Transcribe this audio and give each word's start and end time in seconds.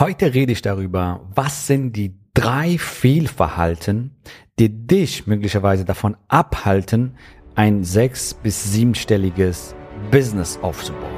Heute 0.00 0.32
rede 0.32 0.52
ich 0.52 0.62
darüber, 0.62 1.26
was 1.34 1.66
sind 1.66 1.96
die 1.96 2.14
drei 2.32 2.78
Fehlverhalten, 2.78 4.12
die 4.60 4.68
dich 4.86 5.26
möglicherweise 5.26 5.84
davon 5.84 6.16
abhalten, 6.28 7.16
ein 7.56 7.82
sechs- 7.82 8.32
bis 8.32 8.72
siebenstelliges 8.72 9.74
Business 10.12 10.56
aufzubauen. 10.62 11.10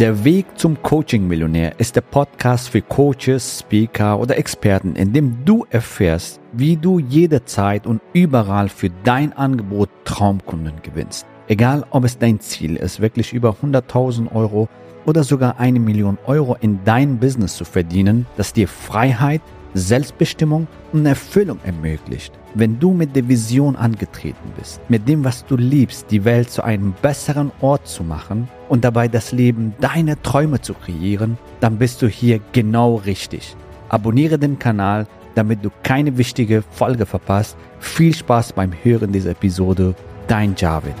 Der 0.00 0.24
Weg 0.24 0.46
zum 0.56 0.82
Coaching-Millionär 0.82 1.78
ist 1.78 1.94
der 1.94 2.00
Podcast 2.00 2.70
für 2.70 2.82
Coaches, 2.82 3.60
Speaker 3.60 4.18
oder 4.18 4.36
Experten, 4.36 4.96
in 4.96 5.12
dem 5.12 5.44
du 5.44 5.64
erfährst, 5.70 6.40
wie 6.52 6.76
du 6.76 6.98
jederzeit 6.98 7.86
und 7.86 8.02
überall 8.14 8.68
für 8.68 8.90
dein 9.04 9.32
Angebot 9.32 9.90
Traumkunden 10.04 10.82
gewinnst. 10.82 11.24
Egal, 11.50 11.84
ob 11.90 12.04
es 12.04 12.16
dein 12.16 12.38
Ziel 12.38 12.76
ist, 12.76 13.00
wirklich 13.00 13.32
über 13.32 13.56
100.000 13.60 14.32
Euro 14.32 14.68
oder 15.04 15.24
sogar 15.24 15.58
eine 15.58 15.80
Million 15.80 16.16
Euro 16.24 16.56
in 16.60 16.78
dein 16.84 17.18
Business 17.18 17.56
zu 17.56 17.64
verdienen, 17.64 18.24
das 18.36 18.52
dir 18.52 18.68
Freiheit, 18.68 19.42
Selbstbestimmung 19.74 20.68
und 20.92 21.06
Erfüllung 21.06 21.58
ermöglicht. 21.64 22.32
Wenn 22.54 22.78
du 22.78 22.92
mit 22.92 23.16
der 23.16 23.26
Vision 23.26 23.74
angetreten 23.74 24.52
bist, 24.56 24.80
mit 24.88 25.08
dem, 25.08 25.24
was 25.24 25.44
du 25.44 25.56
liebst, 25.56 26.12
die 26.12 26.24
Welt 26.24 26.50
zu 26.50 26.62
einem 26.62 26.94
besseren 27.02 27.50
Ort 27.60 27.88
zu 27.88 28.04
machen 28.04 28.46
und 28.68 28.84
dabei 28.84 29.08
das 29.08 29.32
Leben 29.32 29.74
deiner 29.80 30.22
Träume 30.22 30.60
zu 30.60 30.74
kreieren, 30.74 31.36
dann 31.58 31.78
bist 31.78 32.00
du 32.00 32.06
hier 32.06 32.38
genau 32.52 32.94
richtig. 32.94 33.56
Abonniere 33.88 34.38
den 34.38 34.60
Kanal, 34.60 35.08
damit 35.34 35.64
du 35.64 35.70
keine 35.82 36.16
wichtige 36.16 36.62
Folge 36.70 37.06
verpasst. 37.06 37.56
Viel 37.80 38.14
Spaß 38.14 38.52
beim 38.52 38.72
Hören 38.84 39.10
dieser 39.10 39.30
Episode. 39.30 39.96
Dein 40.28 40.54
Javid. 40.56 40.94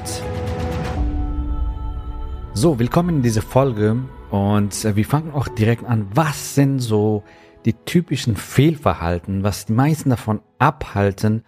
So, 2.52 2.78
willkommen 2.80 3.16
in 3.16 3.22
dieser 3.22 3.42
Folge 3.42 3.96
und 4.30 4.84
äh, 4.84 4.96
wir 4.96 5.04
fangen 5.04 5.30
auch 5.32 5.46
direkt 5.46 5.84
an. 5.84 6.08
Was 6.14 6.56
sind 6.56 6.80
so 6.80 7.22
die 7.64 7.72
typischen 7.72 8.36
Fehlverhalten, 8.36 9.44
was 9.44 9.66
die 9.66 9.72
meisten 9.72 10.10
davon 10.10 10.40
abhalten, 10.58 11.44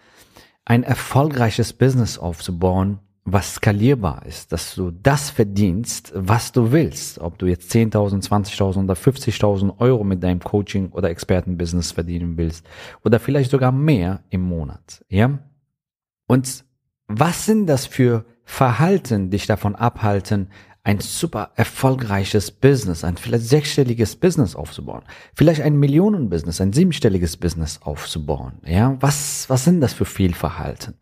ein 0.63 0.83
erfolgreiches 0.83 1.73
Business 1.73 2.17
aufzubauen, 2.17 2.99
was 3.25 3.55
skalierbar 3.55 4.25
ist, 4.25 4.53
dass 4.53 4.75
du 4.75 4.91
das 4.91 5.29
verdienst, 5.29 6.13
was 6.15 6.53
du 6.53 6.71
willst, 6.71 7.19
ob 7.19 7.37
du 7.37 7.47
jetzt 7.47 7.71
10.000, 7.73 8.25
20.000 8.25 8.85
oder 8.85 8.93
50.000 8.93 9.79
Euro 9.79 10.05
mit 10.05 10.23
deinem 10.23 10.39
Coaching 10.39 10.89
oder 10.91 11.09
Expertenbusiness 11.09 11.91
verdienen 11.91 12.37
willst 12.37 12.65
oder 13.03 13.19
vielleicht 13.19 13.51
sogar 13.51 13.73
mehr 13.73 14.23
im 14.29 14.41
Monat, 14.41 15.03
ja? 15.09 15.39
Und 16.27 16.63
was 17.07 17.45
sind 17.45 17.67
das 17.67 17.85
für 17.85 18.25
Verhalten, 18.45 19.29
dich 19.29 19.45
davon 19.45 19.75
abhalten, 19.75 20.49
ein 20.83 20.99
super 20.99 21.51
erfolgreiches 21.55 22.51
Business, 22.51 23.03
ein 23.03 23.15
vielleicht 23.15 23.45
sechsstelliges 23.45 24.17
Business 24.17 24.55
aufzubauen, 24.55 25.03
vielleicht 25.33 25.61
ein 25.61 25.77
Millionenbusiness, 25.77 26.59
ein 26.59 26.73
siebenstelliges 26.73 27.37
Business 27.37 27.81
aufzubauen. 27.81 28.59
Ja, 28.65 28.97
was, 28.99 29.49
was 29.49 29.63
sind 29.63 29.79
das 29.79 29.93
für 29.93 30.05
Fehlverhalten? 30.05 30.95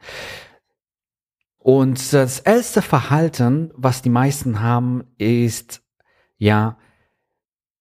Und 1.57 2.13
das 2.13 2.39
erste 2.39 2.81
Verhalten, 2.81 3.71
was 3.75 4.01
die 4.01 4.09
meisten 4.09 4.61
haben, 4.61 5.03
ist, 5.17 5.81
ja, 6.37 6.77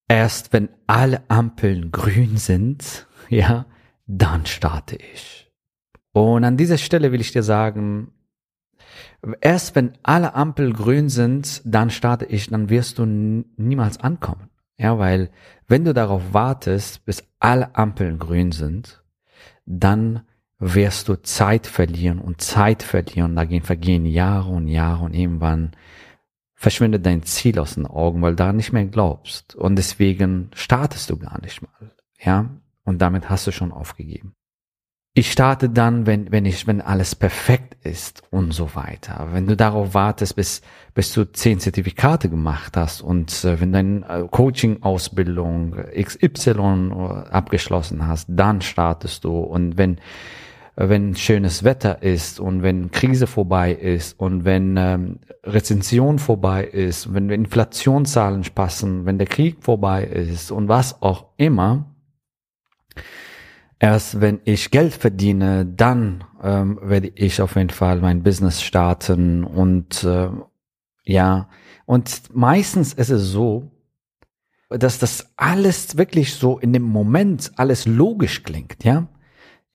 erst 0.07 0.53
wenn 0.53 0.69
alle 0.87 1.21
Ampeln 1.29 1.91
grün 1.91 2.37
sind, 2.37 3.07
ja, 3.29 3.65
dann 4.07 4.45
starte 4.45 4.97
ich. 4.97 5.51
Und 6.13 6.43
an 6.43 6.57
dieser 6.57 6.77
Stelle 6.77 7.11
will 7.11 7.21
ich 7.21 7.31
dir 7.31 7.43
sagen, 7.43 8.11
Erst 9.41 9.75
wenn 9.75 9.93
alle 10.03 10.33
Ampel 10.33 10.73
grün 10.73 11.09
sind, 11.09 11.61
dann 11.65 11.89
starte 11.89 12.25
ich, 12.25 12.49
dann 12.49 12.69
wirst 12.69 12.97
du 12.97 13.05
niemals 13.05 13.99
ankommen. 13.99 14.49
Ja, 14.77 14.97
weil 14.97 15.29
wenn 15.67 15.85
du 15.85 15.93
darauf 15.93 16.33
wartest, 16.33 17.05
bis 17.05 17.23
alle 17.39 17.75
Ampeln 17.75 18.17
grün 18.17 18.51
sind, 18.51 19.03
dann 19.65 20.21
wirst 20.57 21.07
du 21.07 21.21
Zeit 21.21 21.67
verlieren 21.67 22.19
und 22.19 22.41
Zeit 22.41 22.83
verlieren. 22.83 23.35
Da 23.35 23.45
gehen 23.45 23.63
vergehen 23.63 24.05
Jahre 24.05 24.49
und 24.49 24.67
Jahre 24.67 25.05
und 25.05 25.13
irgendwann 25.13 25.71
verschwindet 26.55 27.05
dein 27.05 27.23
Ziel 27.23 27.59
aus 27.59 27.75
den 27.75 27.87
Augen, 27.87 28.21
weil 28.21 28.31
du 28.31 28.37
daran 28.37 28.57
nicht 28.57 28.71
mehr 28.73 28.85
glaubst. 28.85 29.55
Und 29.55 29.75
deswegen 29.75 30.49
startest 30.53 31.09
du 31.09 31.17
gar 31.17 31.39
nicht 31.41 31.61
mal. 31.61 31.91
Ja, 32.19 32.49
und 32.83 33.01
damit 33.01 33.29
hast 33.29 33.47
du 33.47 33.51
schon 33.51 33.71
aufgegeben 33.71 34.35
ich 35.13 35.31
starte 35.31 35.69
dann, 35.69 36.05
wenn, 36.05 36.31
wenn 36.31 36.45
ich, 36.45 36.67
wenn 36.67 36.79
alles 36.79 37.15
perfekt 37.15 37.75
ist 37.85 38.23
und 38.29 38.53
so 38.53 38.75
weiter. 38.75 39.29
Wenn 39.33 39.45
du 39.45 39.57
darauf 39.57 39.93
wartest, 39.93 40.37
bis, 40.37 40.61
bis 40.93 41.13
du 41.13 41.25
zehn 41.25 41.59
Zertifikate 41.59 42.29
gemacht 42.29 42.77
hast 42.77 43.01
und 43.01 43.43
äh, 43.43 43.59
wenn 43.59 43.73
deine 43.73 44.07
äh, 44.07 44.27
Coaching-Ausbildung 44.29 45.75
XY 46.01 46.51
äh, 46.51 47.29
abgeschlossen 47.29 48.07
hast, 48.07 48.27
dann 48.29 48.61
startest 48.61 49.25
du 49.25 49.37
und 49.37 49.77
wenn, 49.77 49.99
wenn 50.77 51.13
schönes 51.15 51.65
Wetter 51.65 52.01
ist 52.01 52.39
und 52.39 52.63
wenn 52.63 52.91
Krise 52.91 53.27
vorbei 53.27 53.73
ist 53.73 54.17
und 54.17 54.45
wenn 54.45 54.77
ähm, 54.77 55.19
Rezension 55.43 56.19
vorbei 56.19 56.63
ist, 56.63 57.13
wenn 57.13 57.29
Inflationszahlen 57.29 58.43
passen, 58.55 59.05
wenn 59.05 59.17
der 59.17 59.27
Krieg 59.27 59.57
vorbei 59.61 60.05
ist 60.05 60.51
und 60.51 60.69
was 60.69 61.01
auch 61.01 61.25
immer, 61.35 61.85
erst 63.81 64.21
wenn 64.21 64.39
ich 64.45 64.71
Geld 64.71 64.93
verdiene, 64.93 65.65
dann 65.65 66.23
ähm, 66.41 66.79
werde 66.81 67.11
ich 67.15 67.41
auf 67.41 67.55
jeden 67.55 67.71
Fall 67.71 67.99
mein 67.99 68.23
Business 68.23 68.61
starten 68.61 69.43
und 69.43 70.03
äh, 70.03 70.29
ja, 71.03 71.49
und 71.85 72.33
meistens 72.33 72.93
ist 72.93 73.09
es 73.09 73.23
so, 73.23 73.71
dass 74.69 74.99
das 74.99 75.33
alles 75.35 75.97
wirklich 75.97 76.35
so 76.35 76.59
in 76.59 76.71
dem 76.71 76.83
Moment 76.83 77.51
alles 77.57 77.85
logisch 77.85 78.43
klingt, 78.43 78.83
ja. 78.83 79.07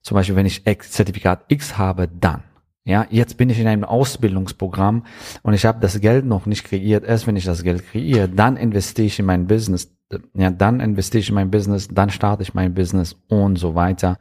Zum 0.01 0.15
Beispiel, 0.15 0.37
wenn 0.37 0.45
ich 0.45 0.63
Zertifikat 0.63 1.45
X 1.49 1.77
habe, 1.77 2.07
dann. 2.07 2.43
Ja, 2.85 3.05
jetzt 3.09 3.35
bin 3.35 3.49
ich 3.49 3.59
in 3.59 3.67
einem 3.67 3.83
Ausbildungsprogramm 3.83 5.05
und 5.43 5.53
ich 5.53 5.65
habe 5.65 5.81
das 5.81 5.99
Geld 5.99 6.25
noch 6.25 6.45
nicht 6.45 6.63
kreiert. 6.63 7.03
Erst 7.03 7.27
wenn 7.27 7.35
ich 7.35 7.43
das 7.43 7.61
Geld 7.61 7.85
kreiere, 7.85 8.29
dann 8.29 8.55
investiere 8.55 9.07
ich 9.07 9.19
in 9.19 9.25
mein 9.25 9.47
Business. 9.47 9.96
Ja, 10.33 10.51
dann 10.51 10.79
investiere 10.79 11.19
ich 11.19 11.29
in 11.29 11.35
mein 11.35 11.51
Business, 11.51 11.89
dann 11.89 12.09
starte 12.09 12.41
ich 12.41 12.53
mein 12.53 12.73
Business 12.73 13.17
und 13.27 13.57
so 13.57 13.75
weiter. 13.75 14.17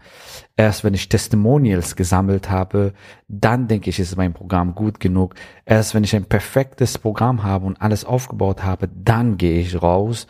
Erst 0.56 0.82
wenn 0.82 0.94
ich 0.94 1.08
Testimonials 1.08 1.94
gesammelt 1.94 2.50
habe, 2.50 2.92
dann 3.28 3.68
denke 3.68 3.90
ich, 3.90 4.00
ist 4.00 4.16
mein 4.16 4.34
Programm 4.34 4.74
gut 4.74 4.98
genug. 4.98 5.36
Erst 5.64 5.94
wenn 5.94 6.02
ich 6.02 6.16
ein 6.16 6.24
perfektes 6.24 6.98
Programm 6.98 7.44
habe 7.44 7.66
und 7.66 7.80
alles 7.80 8.04
aufgebaut 8.04 8.64
habe, 8.64 8.88
dann 8.88 9.36
gehe 9.36 9.60
ich 9.60 9.80
raus. 9.80 10.26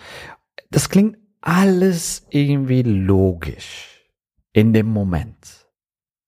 Das 0.71 0.91
klingt 0.91 1.17
alles 1.41 2.27
irgendwie 2.29 2.83
logisch 2.83 4.11
in 4.53 4.75
dem 4.75 4.89
Moment. 4.89 5.67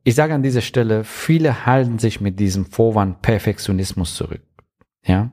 Ich 0.04 0.14
sage 0.14 0.32
an 0.32 0.42
dieser 0.42 0.62
Stelle, 0.62 1.04
viele 1.04 1.66
halten 1.66 1.98
sich 1.98 2.22
mit 2.22 2.40
diesem 2.40 2.64
Vorwand 2.64 3.20
Perfektionismus 3.20 4.14
zurück. 4.14 4.42
Ja, 5.04 5.32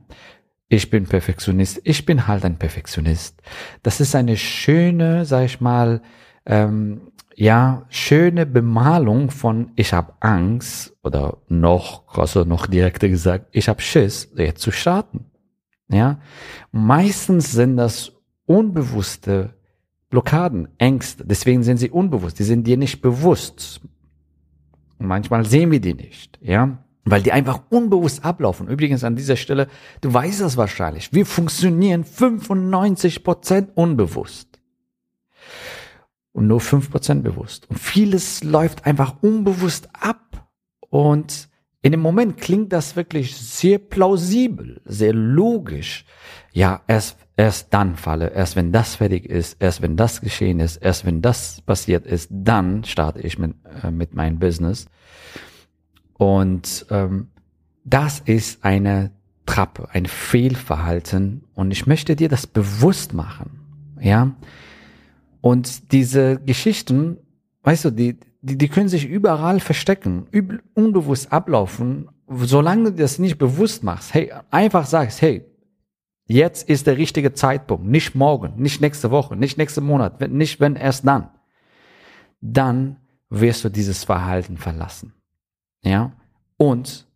ich 0.75 0.89
bin 0.89 1.05
Perfektionist, 1.05 1.81
ich 1.83 2.05
bin 2.05 2.27
halt 2.27 2.45
ein 2.45 2.57
Perfektionist. 2.57 3.41
Das 3.83 4.01
ist 4.01 4.15
eine 4.15 4.37
schöne, 4.37 5.25
sag 5.25 5.45
ich 5.45 5.61
mal, 5.61 6.01
ähm, 6.45 7.11
ja, 7.35 7.85
schöne 7.89 8.45
Bemalung 8.45 9.29
von 9.29 9.71
ich 9.75 9.93
habe 9.93 10.13
Angst 10.19 10.95
oder 11.03 11.37
noch 11.47 12.07
krasser, 12.07 12.45
noch 12.45 12.67
direkter 12.67 13.09
gesagt, 13.09 13.47
ich 13.51 13.67
habe 13.67 13.81
Schiss, 13.81 14.31
jetzt 14.35 14.61
zu 14.61 14.71
starten. 14.71 15.25
Ja, 15.89 16.19
meistens 16.71 17.51
sind 17.51 17.77
das 17.77 18.13
unbewusste 18.45 19.53
Blockaden, 20.09 20.67
Ängste. 20.77 21.25
Deswegen 21.25 21.63
sind 21.63 21.77
sie 21.77 21.89
unbewusst. 21.89 22.39
Die 22.39 22.43
sind 22.43 22.65
dir 22.65 22.77
nicht 22.77 23.01
bewusst. 23.01 23.81
Und 24.97 25.07
manchmal 25.07 25.45
sehen 25.45 25.71
wir 25.71 25.81
die 25.81 25.93
nicht, 25.93 26.39
ja, 26.41 26.84
weil 27.05 27.21
die 27.21 27.31
einfach 27.31 27.61
unbewusst 27.69 28.25
ablaufen. 28.25 28.67
Übrigens 28.67 29.03
an 29.03 29.15
dieser 29.15 29.35
Stelle, 29.35 29.67
du 30.01 30.11
weißt 30.11 30.41
das 30.41 30.57
wahrscheinlich. 30.57 31.13
Wir 31.13 31.25
funktionieren 31.25 32.03
95 32.03 33.23
Prozent 33.23 33.69
unbewusst. 33.75 34.59
Und 36.31 36.47
nur 36.47 36.59
5 36.59 36.91
Prozent 36.91 37.23
bewusst. 37.23 37.69
Und 37.69 37.79
vieles 37.79 38.43
läuft 38.43 38.85
einfach 38.85 39.15
unbewusst 39.21 39.87
ab. 39.93 40.49
Und 40.89 41.47
in 41.81 41.91
dem 41.91 42.01
Moment 42.01 42.37
klingt 42.37 42.73
das 42.73 42.95
wirklich 42.95 43.37
sehr 43.37 43.77
plausibel, 43.77 44.81
sehr 44.85 45.13
logisch. 45.13 46.03
Ja, 46.51 46.81
erst, 46.87 47.19
erst 47.37 47.73
dann 47.73 47.95
falle, 47.95 48.33
erst 48.33 48.55
wenn 48.55 48.71
das 48.71 48.95
fertig 48.95 49.25
ist, 49.25 49.61
erst 49.61 49.83
wenn 49.83 49.95
das 49.95 50.19
geschehen 50.21 50.59
ist, 50.59 50.77
erst 50.77 51.05
wenn 51.05 51.21
das 51.21 51.61
passiert 51.61 52.07
ist, 52.07 52.29
dann 52.31 52.83
starte 52.83 53.21
ich 53.21 53.37
mit, 53.37 53.53
äh, 53.83 53.91
mit 53.91 54.15
meinem 54.15 54.39
Business. 54.39 54.87
Und 56.17 56.85
ähm, 56.89 57.27
das 57.83 58.19
ist 58.19 58.63
eine 58.63 59.11
Trappe, 59.45 59.89
ein 59.91 60.05
Fehlverhalten. 60.05 61.43
Und 61.53 61.71
ich 61.71 61.87
möchte 61.87 62.15
dir 62.15 62.29
das 62.29 62.47
bewusst 62.47 63.13
machen. 63.13 63.59
Ja. 63.99 64.35
Und 65.41 65.91
diese 65.91 66.39
Geschichten, 66.39 67.17
weißt 67.63 67.85
du, 67.85 67.91
die, 67.91 68.17
die, 68.41 68.57
die 68.57 68.67
können 68.67 68.89
sich 68.89 69.05
überall 69.05 69.59
verstecken, 69.59 70.27
unbewusst 70.73 71.31
ablaufen, 71.31 72.09
solange 72.27 72.91
du 72.91 72.97
das 72.97 73.19
nicht 73.19 73.37
bewusst 73.37 73.83
machst, 73.83 74.13
hey, 74.13 74.31
einfach 74.49 74.85
sagst, 74.85 75.21
hey, 75.21 75.45
Jetzt 76.27 76.67
ist 76.67 76.87
der 76.87 76.97
richtige 76.97 77.33
Zeitpunkt, 77.33 77.85
nicht 77.85 78.15
morgen, 78.15 78.59
nicht 78.59 78.81
nächste 78.81 79.11
Woche, 79.11 79.35
nicht 79.35 79.57
nächste 79.57 79.81
Monat, 79.81 80.19
nicht 80.31 80.59
wenn 80.59 80.75
erst 80.75 81.05
dann. 81.05 81.29
Dann 82.41 82.97
wirst 83.29 83.63
du 83.63 83.69
dieses 83.69 84.03
Verhalten 84.03 84.57
verlassen. 84.57 85.13
Ja? 85.85 86.11
Und 86.57 87.07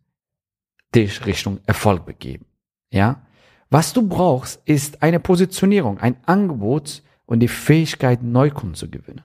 dich 0.95 1.25
Richtung 1.25 1.59
Erfolg 1.65 2.05
begeben. 2.05 2.45
Ja? 2.91 3.21
Was 3.69 3.93
du 3.93 4.07
brauchst, 4.07 4.61
ist 4.65 5.03
eine 5.03 5.19
Positionierung, 5.19 5.99
ein 5.99 6.15
Angebot 6.25 7.03
und 7.25 7.41
die 7.41 7.47
Fähigkeit, 7.47 8.23
Neukunden 8.23 8.75
zu 8.75 8.89
gewinnen. 8.89 9.23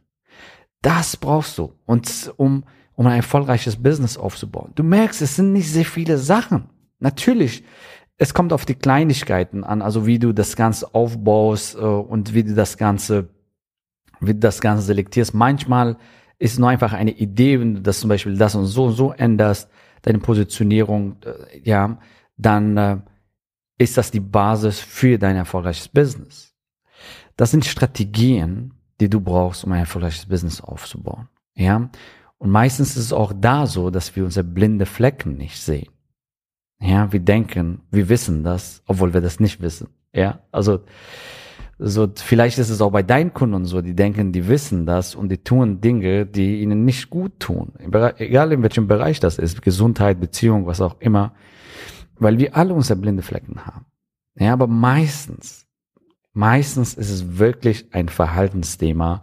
Das 0.83 1.17
brauchst 1.17 1.57
du. 1.57 1.73
Und 1.87 2.33
um, 2.37 2.65
um 2.95 3.07
ein 3.07 3.17
erfolgreiches 3.17 3.83
Business 3.83 4.19
aufzubauen. 4.19 4.73
Du 4.75 4.83
merkst, 4.83 5.23
es 5.23 5.37
sind 5.37 5.53
nicht 5.53 5.71
sehr 5.71 5.87
viele 5.87 6.19
Sachen. 6.19 6.69
Natürlich, 6.99 7.65
es 8.19 8.35
kommt 8.35 8.53
auf 8.53 8.67
die 8.67 8.75
Kleinigkeiten 8.75 9.65
an, 9.65 9.81
also 9.81 10.07
wie 10.07 10.19
du 10.19 10.33
das 10.33 10.57
Ganze 10.57 10.95
aufbaust 10.95 11.75
äh, 11.77 11.79
und 11.79 12.35
wie 12.35 12.45
du 12.45 12.55
das 12.55 12.77
Ganze, 12.77 13.31
wie 14.21 14.35
du 14.35 14.41
das 14.41 14.61
Ganze 14.61 14.83
selektierst. 14.83 15.33
Manchmal 15.33 15.97
ist 16.39 16.59
nur 16.59 16.69
einfach 16.69 16.93
eine 16.93 17.13
Idee, 17.13 17.61
wenn 17.61 17.75
du 17.77 17.81
das 17.83 18.01
zum 18.01 18.09
Beispiel 18.09 18.37
das 18.37 18.55
und 18.55 18.67
so 18.67 18.85
und 18.87 18.93
so 18.93 19.13
änderst, 19.13 19.71
deine 20.03 20.19
Positionierung, 20.19 21.17
äh, 21.25 21.61
ja, 21.63 21.99
dann 22.37 22.77
äh, 22.77 22.99
ist 23.79 23.97
das 23.97 24.11
die 24.11 24.21
Basis 24.21 24.81
für 24.81 25.19
dein 25.19 25.37
erfolgreiches 25.37 25.89
Business. 25.89 26.55
Das 27.37 27.51
sind 27.51 27.65
Strategien, 27.65 28.75
die 29.01 29.09
du 29.09 29.21
brauchst, 29.21 29.65
um 29.65 29.73
ein 29.73 29.81
erfolgreiches 29.81 30.27
Business 30.27 30.61
aufzubauen. 30.61 31.29
Ja, 31.55 31.91
und 32.39 32.51
meistens 32.51 32.91
ist 32.91 33.07
es 33.07 33.13
auch 33.13 33.33
da 33.35 33.67
so, 33.67 33.91
dass 33.91 34.15
wir 34.17 34.25
unsere 34.25 34.45
blinde 34.45 34.87
Flecken 34.87 35.37
nicht 35.37 35.61
sehen. 35.61 35.89
Ja, 36.81 37.13
wir 37.13 37.21
denken, 37.21 37.83
wir 37.91 38.09
wissen 38.09 38.45
das, 38.45 38.83
obwohl 38.87 39.15
wir 39.15 39.21
das 39.21 39.41
nicht 39.41 39.61
wissen. 39.61 39.89
Ja, 40.13 40.41
also 40.53 40.81
so 41.79 42.09
vielleicht 42.15 42.59
ist 42.59 42.71
es 42.71 42.81
auch 42.81 42.93
bei 42.93 43.03
deinen 43.03 43.35
Kunden 43.35 43.65
so, 43.65 43.81
die 43.81 43.95
denken, 43.95 44.33
die 44.33 44.49
wissen 44.49 44.87
das 44.87 45.15
und 45.15 45.29
die 45.29 45.39
tun 45.39 45.81
Dinge, 45.81 46.27
die 46.27 46.61
ihnen 46.61 46.85
nicht 46.85 47.11
gut 47.11 47.41
tun. 47.41 47.73
Egal 48.17 48.53
in 48.53 48.63
welchem 48.63 48.87
Bereich 48.87 49.21
das 49.21 49.39
ist, 49.39 49.63
Gesundheit, 49.63 50.21
Beziehung, 50.21 50.67
was 50.67 50.81
auch 50.81 51.01
immer, 51.01 51.35
weil 52.17 52.39
wir 52.39 52.57
alle 52.57 52.75
unsere 52.75 52.99
blinde 52.99 53.23
Flecken 53.23 53.67
haben. 53.67 53.87
Ja, 54.37 54.53
aber 54.53 54.67
meistens, 54.67 55.67
meistens 56.33 56.95
ist 56.95 57.11
es 57.11 57.39
wirklich 57.39 57.93
ein 57.93 58.09
Verhaltensthema, 58.09 59.23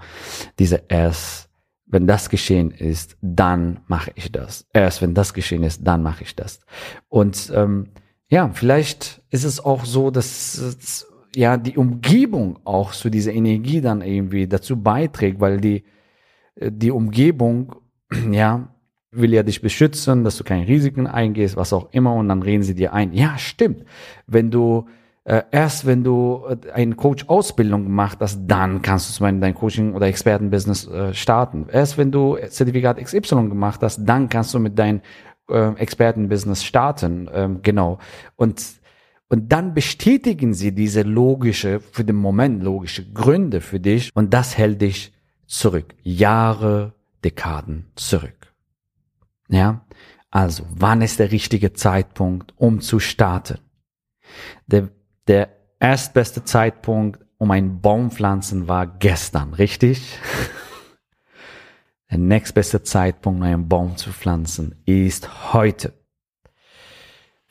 diese 0.60 0.84
erst 0.88 1.50
wenn 1.92 2.08
das 2.08 2.30
geschehen 2.30 2.72
ist, 2.72 3.18
dann 3.22 3.82
mache 3.88 4.12
ich 4.16 4.32
das. 4.32 4.66
Erst 4.72 5.02
wenn 5.02 5.14
das 5.14 5.34
geschehen 5.34 5.64
ist, 5.64 5.86
dann 5.86 6.02
mache 6.02 6.24
ich 6.24 6.38
das. 6.38 6.62
Und 7.10 7.52
ähm, 7.54 7.90
ja, 8.30 8.50
vielleicht 8.54 9.22
ist 9.30 9.44
es 9.44 9.60
auch 9.60 9.84
so, 9.84 10.10
dass 10.10 11.06
ja 11.36 11.58
die 11.58 11.78
Umgebung 11.78 12.60
auch 12.64 12.92
zu 12.92 13.10
dieser 13.10 13.34
Energie 13.34 13.82
dann 13.82 14.02
irgendwie 14.02 14.48
dazu 14.48 14.82
beiträgt, 14.82 15.40
weil 15.40 15.60
die 15.60 15.84
äh, 16.56 16.72
die 16.72 16.92
Umgebung 16.92 17.76
ja 18.32 18.68
will 19.12 19.34
ja 19.34 19.44
dich 19.44 19.62
beschützen, 19.62 20.24
dass 20.24 20.38
du 20.38 20.46
keine 20.46 20.68
Risiken 20.68 21.06
eingehst, 21.06 21.58
was 21.58 21.74
auch 21.74 21.92
immer, 21.92 22.14
und 22.16 22.30
dann 22.30 22.42
reden 22.42 22.64
sie 22.64 22.76
dir 22.76 22.94
ein. 22.94 23.12
Ja, 23.12 23.38
stimmt. 23.38 23.84
Wenn 24.26 24.52
du 24.52 24.88
äh, 25.24 25.44
erst 25.52 25.86
wenn 25.86 26.04
du 26.04 26.44
äh, 26.48 26.72
eine 26.72 26.96
Coach-Ausbildung 26.96 27.84
gemacht 27.84 28.18
hast, 28.22 28.40
dann 28.48 28.82
kannst 28.82 29.10
du 29.10 29.14
zum 29.14 29.26
Beispiel 29.26 29.42
dein 29.42 29.54
Coaching- 29.54 29.94
oder 29.94 30.08
Expertenbusiness 30.08 30.88
äh, 30.88 31.14
starten. 31.14 31.68
Erst 31.72 31.98
wenn 31.98 32.12
du 32.12 32.38
Zertifikat 32.50 32.98
XY 32.98 33.50
gemacht 33.50 33.82
hast, 33.84 34.04
dann 34.04 34.30
kannst 34.30 34.54
du 34.54 34.60
mit 34.60 34.80
deinem 34.80 35.02
äh, 35.50 35.74
Expertenbusiness 35.76 36.64
starten. 36.64 37.30
Ähm, 37.34 37.60
genau. 37.62 38.00
Und 38.36 38.81
und 39.32 39.54
dann 39.54 39.74
bestätigen 39.74 40.54
sie 40.54 40.74
diese 40.74 41.04
logische, 41.04 41.80
für 41.80 42.04
den 42.04 42.18
Moment 42.18 42.62
logische 42.62 43.10
Gründe 43.14 43.62
für 43.62 43.80
dich 43.80 44.12
und 44.14 44.34
das 44.34 44.58
hält 44.58 44.82
dich 44.82 45.14
zurück. 45.48 45.96
Jahre, 46.04 46.94
Dekaden 47.24 47.88
zurück. 47.96 48.54
Ja? 49.48 49.86
Also, 50.32 50.66
wann 50.70 51.02
ist 51.02 51.20
der 51.20 51.32
richtige 51.32 51.72
Zeitpunkt, 51.72 52.54
um 52.58 52.82
zu 52.82 53.00
starten? 53.00 53.60
Der 54.68 54.90
der 55.28 55.50
erstbeste 55.80 56.44
Zeitpunkt, 56.44 57.24
um 57.38 57.52
einen 57.52 57.80
Baum 57.80 58.12
pflanzen, 58.12 58.68
war 58.68 58.86
gestern, 58.86 59.54
richtig? 59.54 60.20
Der 62.10 62.18
nächstbeste 62.18 62.84
Zeitpunkt, 62.84 63.40
um 63.40 63.44
einen 63.44 63.70
Baum 63.70 63.96
zu 63.96 64.12
pflanzen, 64.12 64.76
ist 64.86 65.54
heute. 65.54 65.94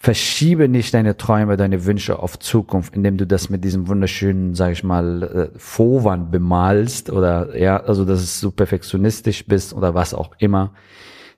Verschiebe 0.03 0.69
nicht 0.69 0.95
deine 0.95 1.17
Träume, 1.19 1.59
deine 1.59 1.85
Wünsche 1.85 2.19
auf 2.19 2.39
Zukunft, 2.39 2.97
indem 2.97 3.19
du 3.19 3.27
das 3.27 3.51
mit 3.51 3.63
diesem 3.65 3.87
wunderschönen, 3.87 4.55
sag 4.55 4.73
ich 4.73 4.83
mal, 4.83 5.23
äh, 5.55 5.59
Vorwand 5.59 6.31
bemalst 6.31 7.11
oder 7.11 7.57
ja, 7.57 7.83
also 7.83 8.07
dass 8.07 8.41
du 8.41 8.51
perfektionistisch 8.51 9.47
bist 9.47 9.75
oder 9.75 9.95
was 9.95 10.15
auch 10.15 10.31
immer. 10.39 10.73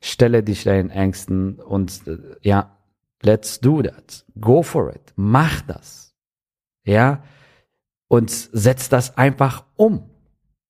Stelle 0.01 0.43
dich 0.43 0.65
deinen 0.65 0.91
Ängsten 0.91 1.57
und 1.57 2.07
äh, 2.07 2.19
ja, 2.43 2.79
let's 3.23 3.59
do 3.61 3.83
that. 3.83 4.25
Go 4.41 4.63
for 4.63 4.95
it. 4.95 5.13
Mach 5.17 5.61
das 5.63 6.03
ja, 6.85 7.23
und 8.09 8.31
setz 8.31 8.89
das 8.89 9.17
einfach 9.17 9.65
um 9.77 10.11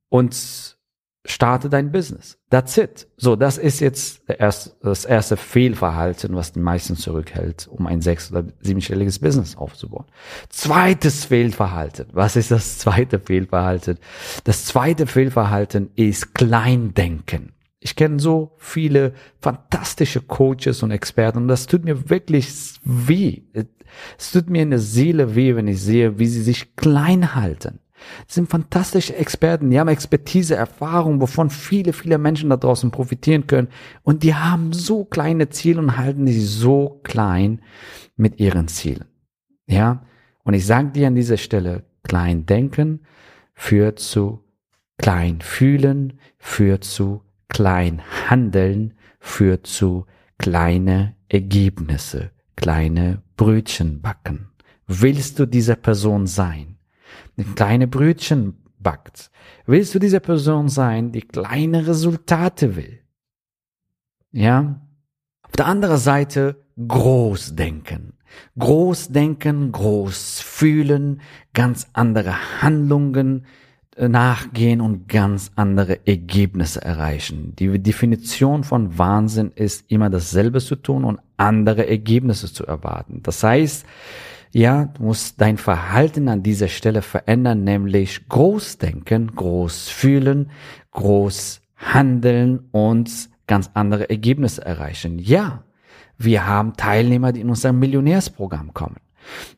und 0.09 0.79
starte 1.25 1.69
dein 1.69 1.93
Business. 1.93 2.39
That's 2.51 2.77
it. 2.77 3.07
So, 3.17 3.37
das 3.37 3.59
ist 3.59 3.81
jetzt 3.81 4.23
erste, 4.29 4.73
das 4.83 5.05
erste 5.05 5.37
Fehlverhalten, 5.37 6.35
was 6.35 6.53
die 6.53 6.61
meisten 6.61 6.97
zurückhält, 6.97 7.69
um 7.69 7.87
ein 7.87 8.01
sechs- 8.01 8.31
oder 8.31 8.45
siebenstelliges 8.61 9.19
Business 9.21 9.57
aufzubauen. 9.57 10.07
Zweites 10.49 11.25
Fehlverhalten. 11.25 12.09
Was 12.13 12.37
ist 12.37 12.51
das 12.51 12.79
zweite 12.79 13.21
Fehlverhalten? 13.21 13.99
Das 14.45 14.65
zweite 14.65 15.07
Fehlverhalten 15.07 15.91
ist 15.95 16.35
Kleindenken. 16.35 17.53
Ich 17.79 17.97
kenne 17.97 18.21
so 18.21 18.55
viele 18.59 19.13
fantastische 19.41 20.21
Coaches 20.21 20.83
und 20.83 20.93
Experten 20.93 21.39
und 21.39 21.49
das 21.49 21.67
tut 21.67 21.85
mir 21.85 22.11
wirklich 22.11 22.49
weh. 22.85 23.43
Es 24.19 24.31
tut 24.31 24.49
mir 24.49 24.63
in 24.63 24.71
der 24.71 24.79
Seele 24.79 25.35
weh, 25.35 25.57
wenn 25.57 25.67
ich 25.67 25.81
sehe, 25.81 26.19
wie 26.19 26.27
sie 26.27 26.43
sich 26.43 26.77
klein 26.77 27.35
halten. 27.35 27.81
Das 28.27 28.35
sind 28.35 28.49
fantastische 28.49 29.17
Experten, 29.17 29.71
die 29.71 29.79
haben 29.79 29.89
Expertise, 29.89 30.55
Erfahrung, 30.55 31.21
wovon 31.21 31.51
viele, 31.51 31.93
viele 31.93 32.19
Menschen 32.19 32.51
da 32.51 32.57
draußen 32.57 32.91
profitieren 32.91 33.47
können. 33.47 33.69
Und 34.03 34.23
die 34.23 34.35
haben 34.35 34.73
so 34.73 35.05
kleine 35.05 35.49
Ziele 35.49 35.81
und 35.81 35.97
halten 35.97 36.27
sie 36.27 36.41
so 36.41 37.01
klein 37.03 37.63
mit 38.17 38.41
ihren 38.41 38.69
Zielen. 38.69 39.07
Ja? 39.67 40.05
Und 40.45 40.55
ich 40.55 40.67
sage 40.67 40.91
dir 40.91 41.07
an 41.07 41.15
dieser 41.15 41.37
Stelle, 41.37 41.85
klein 42.03 42.47
denken 42.47 43.01
führt 43.55 43.99
zu 43.99 44.45
klein 44.99 45.41
fühlen, 45.41 46.19
führt 46.39 46.85
zu 46.85 47.23
klein 47.49 48.03
handeln, 48.29 48.95
führt 49.21 49.67
zu 49.67 50.07
kleine 50.39 51.15
Ergebnisse 51.29 52.31
kleine 52.63 53.23
Brötchen 53.37 54.01
backen. 54.03 54.53
Willst 54.87 55.39
du 55.41 55.47
diese 55.47 55.75
Person 55.75 56.29
sein, 56.29 56.77
kleine 57.55 57.87
Brötchen 57.87 58.57
backt? 58.79 59.31
Willst 59.67 59.95
du 59.95 59.99
diese 59.99 60.21
Person 60.21 60.69
sein, 60.69 61.13
die 61.13 61.23
kleine 61.23 61.87
Resultate 61.87 62.77
will? 62.77 63.01
Ja? 64.33 64.81
Auf 65.43 65.53
der 65.53 65.67
anderen 65.67 65.99
Seite 65.99 66.65
groß 66.77 67.55
denken. 67.55 68.15
Groß 68.59 69.09
denken, 69.09 69.73
groß 69.73 70.41
fühlen, 70.41 71.21
ganz 71.53 71.89
andere 71.93 72.63
Handlungen, 72.63 73.45
nachgehen 73.99 74.81
und 74.81 75.07
ganz 75.09 75.51
andere 75.55 76.07
Ergebnisse 76.07 76.81
erreichen. 76.83 77.55
Die 77.57 77.79
Definition 77.79 78.65
von 78.65 78.97
Wahnsinn 78.97 79.53
ist 79.55 79.91
immer 79.91 80.09
dasselbe 80.09 80.61
zu 80.61 80.77
tun 80.77 81.05
und 81.05 81.21
andere 81.37 81.87
Ergebnisse 81.87 82.51
zu 82.53 82.65
erwarten. 82.65 83.21
Das 83.23 83.43
heißt, 83.43 83.85
ja, 84.53 84.85
du 84.85 85.05
musst 85.05 85.41
dein 85.41 85.57
Verhalten 85.57 86.29
an 86.29 86.43
dieser 86.43 86.69
Stelle 86.69 87.03
verändern, 87.03 87.65
nämlich 87.65 88.29
groß 88.29 88.79
denken, 88.79 89.35
groß 89.35 89.89
fühlen, 89.89 90.51
groß 90.93 91.63
handeln 91.77 92.69
und 92.71 93.31
ganz 93.47 93.71
andere 93.75 94.09
Ergebnisse 94.11 94.65
erreichen. 94.65 95.19
Ja, 95.19 95.65
wir 96.19 96.47
haben 96.47 96.75
Teilnehmer, 96.75 97.33
die 97.33 97.41
in 97.41 97.49
unser 97.49 97.73
Millionärsprogramm 97.73 98.73
kommen. 98.75 98.97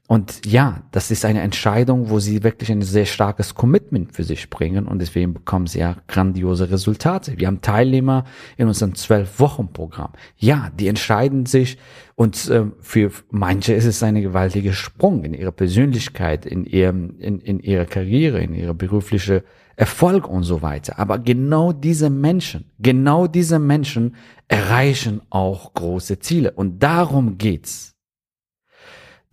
Und 0.07 0.45
ja, 0.45 0.83
das 0.91 1.11
ist 1.11 1.25
eine 1.25 1.41
Entscheidung, 1.41 2.11
wo 2.11 2.19
sie 2.19 2.43
wirklich 2.43 2.71
ein 2.71 2.83
sehr 2.83 3.07
starkes 3.07 3.55
Commitment 3.55 4.13
für 4.13 4.23
sich 4.23 4.51
bringen 4.51 4.87
und 4.87 4.99
deswegen 4.99 5.33
bekommen 5.33 5.67
sie 5.67 5.79
ja 5.79 5.97
grandiose 6.09 6.71
Resultate. 6.71 7.39
Wir 7.39 7.47
haben 7.47 7.63
Teilnehmer 7.63 8.25
in 8.59 8.69
unserem 8.69 8.95
Zwölf-Wochen-Programm. 8.95 10.13
Ja, 10.37 10.71
die 10.79 10.89
entscheiden 10.89 11.47
sich 11.47 11.79
und 12.17 12.49
äh, 12.51 12.67
für 12.81 13.13
manche 13.31 13.73
ist 13.73 13.87
es 13.87 14.03
eine 14.03 14.21
gewaltige 14.21 14.75
Sprung 14.75 15.25
in 15.25 15.33
ihre 15.33 15.53
Persönlichkeit, 15.53 16.45
in 16.45 16.67
ihrem, 16.67 17.19
in, 17.19 17.41
in 17.41 17.61
ihrer 17.61 17.87
Karriere, 17.87 18.43
in 18.43 18.55
ihre 18.55 18.75
berufliche 18.75 19.43
Erfolg 19.77 20.29
und 20.29 20.45
so 20.45 20.63
weiter. 20.63 20.99
Aber 20.99 21.19
genau 21.19 21.73
diese 21.73 22.11
Menschen, 22.11 22.71
genau 22.79 23.27
diese 23.27 23.59
Menschen 23.59 24.17
erreichen 24.49 25.23
auch 25.31 25.73
große 25.75 26.19
Ziele 26.19 26.53
und 26.53 26.83
darum 26.83 27.39
geht's 27.39 27.94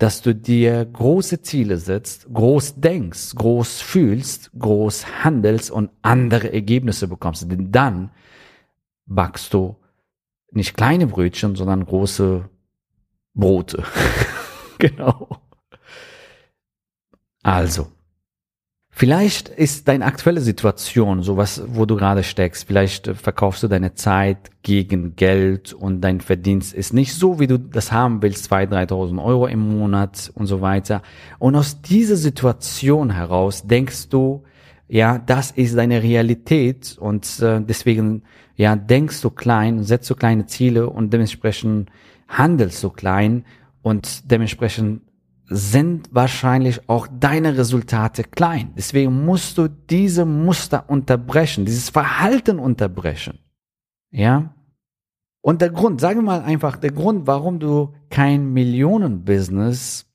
dass 0.01 0.23
du 0.23 0.33
dir 0.33 0.83
große 0.83 1.43
Ziele 1.43 1.77
setzt, 1.77 2.25
groß 2.33 2.81
denkst, 2.81 3.35
groß 3.35 3.81
fühlst, 3.81 4.49
groß 4.57 5.23
handelst 5.23 5.69
und 5.69 5.91
andere 6.01 6.51
Ergebnisse 6.51 7.07
bekommst. 7.07 7.51
Denn 7.51 7.71
dann 7.71 8.09
backst 9.05 9.53
du 9.53 9.75
nicht 10.49 10.75
kleine 10.75 11.05
Brötchen, 11.05 11.55
sondern 11.55 11.85
große 11.85 12.49
Brote. 13.35 13.83
genau. 14.79 15.39
Also, 17.43 17.91
Vielleicht 19.01 19.49
ist 19.49 19.87
deine 19.87 20.05
aktuelle 20.05 20.41
Situation, 20.41 21.23
sowas, 21.23 21.63
wo 21.65 21.87
du 21.87 21.95
gerade 21.95 22.21
steckst, 22.21 22.67
vielleicht 22.67 23.07
äh, 23.07 23.15
verkaufst 23.15 23.63
du 23.63 23.67
deine 23.67 23.95
Zeit 23.95 24.51
gegen 24.61 25.15
Geld 25.15 25.73
und 25.73 26.01
dein 26.01 26.21
Verdienst 26.21 26.71
ist 26.71 26.93
nicht 26.93 27.15
so, 27.15 27.39
wie 27.39 27.47
du 27.47 27.57
das 27.57 27.91
haben 27.91 28.21
willst, 28.21 28.53
2.000, 28.53 28.89
3.000 28.91 29.23
Euro 29.25 29.47
im 29.47 29.75
Monat 29.75 30.31
und 30.35 30.45
so 30.45 30.61
weiter. 30.61 31.01
Und 31.39 31.55
aus 31.55 31.81
dieser 31.81 32.15
Situation 32.15 33.09
heraus 33.09 33.65
denkst 33.65 34.09
du, 34.09 34.43
ja, 34.87 35.17
das 35.17 35.49
ist 35.49 35.75
deine 35.75 36.03
Realität. 36.03 36.95
Und 36.99 37.39
äh, 37.39 37.59
deswegen, 37.59 38.21
ja, 38.55 38.75
denkst 38.75 39.19
du 39.21 39.31
klein, 39.31 39.83
setzt 39.83 40.11
du 40.11 40.13
kleine 40.13 40.45
Ziele 40.45 40.87
und 40.87 41.11
dementsprechend 41.11 41.89
handelst 42.27 42.83
du 42.83 42.91
klein. 42.91 43.45
Und 43.81 44.29
dementsprechend 44.29 45.01
sind 45.53 46.07
wahrscheinlich 46.11 46.87
auch 46.87 47.07
deine 47.11 47.57
Resultate 47.57 48.23
klein. 48.23 48.71
Deswegen 48.77 49.25
musst 49.25 49.57
du 49.57 49.67
diese 49.67 50.23
Muster 50.23 50.89
unterbrechen, 50.89 51.65
dieses 51.65 51.89
Verhalten 51.89 52.57
unterbrechen. 52.57 53.39
Ja? 54.11 54.55
Und 55.41 55.61
der 55.61 55.69
Grund, 55.69 55.99
sagen 55.99 56.19
wir 56.19 56.23
mal 56.23 56.41
einfach, 56.41 56.77
der 56.77 56.91
Grund, 56.91 57.27
warum 57.27 57.59
du 57.59 57.93
kein 58.09 58.53
Millionenbusiness 58.53 60.05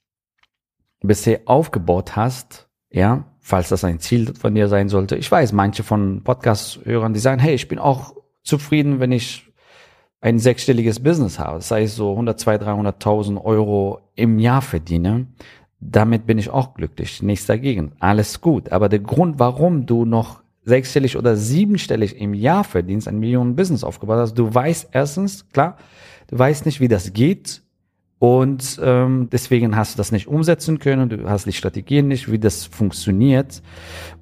bisher 1.00 1.42
aufgebaut 1.44 2.16
hast, 2.16 2.70
ja, 2.90 3.26
falls 3.38 3.68
das 3.68 3.84
ein 3.84 4.00
Ziel 4.00 4.32
von 4.34 4.54
dir 4.54 4.68
sein 4.68 4.88
sollte. 4.88 5.16
Ich 5.16 5.30
weiß, 5.30 5.52
manche 5.52 5.82
von 5.82 6.24
Podcast-Hörern, 6.24 7.12
die 7.12 7.20
sagen, 7.20 7.42
hey, 7.42 7.54
ich 7.54 7.68
bin 7.68 7.78
auch 7.78 8.14
zufrieden, 8.42 9.00
wenn 9.00 9.12
ich 9.12 9.52
ein 10.26 10.40
sechsstelliges 10.40 10.98
Business 10.98 11.38
habe, 11.38 11.58
das 11.58 11.70
heißt 11.70 11.94
so 11.94 12.10
100, 12.10 12.40
200, 12.40 13.00
300.000 13.00 13.44
Euro 13.44 14.00
im 14.16 14.40
Jahr 14.40 14.60
verdiene, 14.60 15.28
damit 15.78 16.26
bin 16.26 16.36
ich 16.36 16.50
auch 16.50 16.74
glücklich. 16.74 17.22
Nichts 17.22 17.46
dagegen. 17.46 17.92
Alles 18.00 18.40
gut. 18.40 18.72
Aber 18.72 18.88
der 18.88 18.98
Grund, 18.98 19.38
warum 19.38 19.86
du 19.86 20.04
noch 20.04 20.42
sechsstellig 20.64 21.16
oder 21.16 21.36
siebenstellig 21.36 22.20
im 22.20 22.34
Jahr 22.34 22.64
verdienst, 22.64 23.06
ein 23.06 23.20
Millionen 23.20 23.54
Business 23.54 23.84
aufgebaut 23.84 24.18
hast, 24.18 24.34
du 24.34 24.52
weißt 24.52 24.88
erstens, 24.90 25.48
klar, 25.50 25.76
du 26.26 26.36
weißt 26.36 26.66
nicht, 26.66 26.80
wie 26.80 26.88
das 26.88 27.12
geht. 27.12 27.62
Und 28.18 28.80
ähm, 28.82 29.28
deswegen 29.30 29.76
hast 29.76 29.94
du 29.94 29.96
das 29.98 30.10
nicht 30.10 30.26
umsetzen 30.26 30.78
können, 30.78 31.10
du 31.10 31.28
hast 31.28 31.44
die 31.46 31.52
Strategien 31.52 32.08
nicht, 32.08 32.30
wie 32.30 32.38
das 32.38 32.64
funktioniert. 32.64 33.62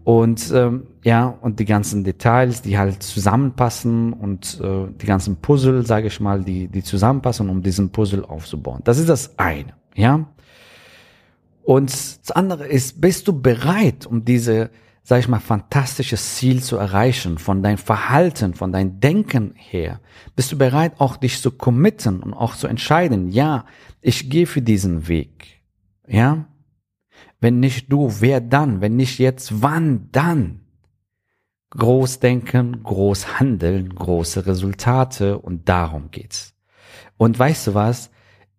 Und 0.03 0.51
ähm, 0.53 0.89
ja, 1.05 1.27
und 1.27 1.61
die 1.61 1.65
ganzen 1.65 2.03
Details, 2.03 2.61
die 2.61 2.77
halt 2.77 3.05
zusammenpassen 3.05 4.13
und 4.13 4.61
äh, 4.61 4.89
die 5.01 5.07
ganzen 5.07 5.37
Puzzle, 5.37 5.87
sage 5.87 6.09
ich 6.09 6.19
mal, 6.19 6.43
die, 6.43 6.67
die 6.67 6.83
zusammenpassen, 6.83 7.49
um 7.49 7.63
diesen 7.63 7.91
Puzzle 7.91 8.25
aufzubauen. 8.25 8.81
Das 8.83 8.99
ist 8.99 9.09
das 9.09 9.39
eine, 9.39 9.75
ja. 9.95 10.27
Und 11.63 11.93
das 11.93 12.33
andere 12.33 12.67
ist, 12.67 13.01
bist 13.01 13.29
du 13.29 13.41
bereit, 13.41 14.07
um 14.07 14.25
diese, 14.25 14.71
sag 15.07 15.21
ich 15.21 15.29
mal, 15.29 15.39
fantastisches 15.39 16.37
Ziel 16.37 16.63
zu 16.63 16.79
erreichen, 16.79 17.37
von 17.37 17.63
dein 17.63 17.77
Verhalten, 17.77 18.55
von 18.55 18.73
dein 18.73 19.01
Denken 19.01 19.53
her? 19.55 20.01
Bist 20.35 20.51
du 20.51 20.59
bereit, 20.59 20.95
auch 20.99 21.19
dich 21.19 21.43
zu 21.43 21.51
committen 21.51 22.23
und 22.23 22.33
auch 22.33 22.57
zu 22.57 22.67
entscheiden, 22.67 23.29
ja, 23.29 23.67
ich 24.01 24.31
gehe 24.31 24.47
für 24.47 24.63
diesen 24.63 25.07
Weg, 25.07 25.63
ja? 26.09 26.47
Wenn 27.39 27.61
nicht 27.61 27.93
du, 27.93 28.11
wer 28.21 28.41
dann? 28.41 28.81
Wenn 28.81 28.97
nicht 28.97 29.19
jetzt, 29.19 29.63
wann 29.63 30.09
dann? 30.11 30.61
Groß 31.71 32.21
denken, 32.21 32.83
groß 32.83 33.39
handeln, 33.39 33.95
große 33.95 34.47
Resultate 34.47 35.39
und 35.39 35.69
darum 35.69 36.11
geht's. 36.11 36.55
Und 37.19 37.39
weißt 37.39 37.67
du 37.67 37.75
was? 37.75 38.11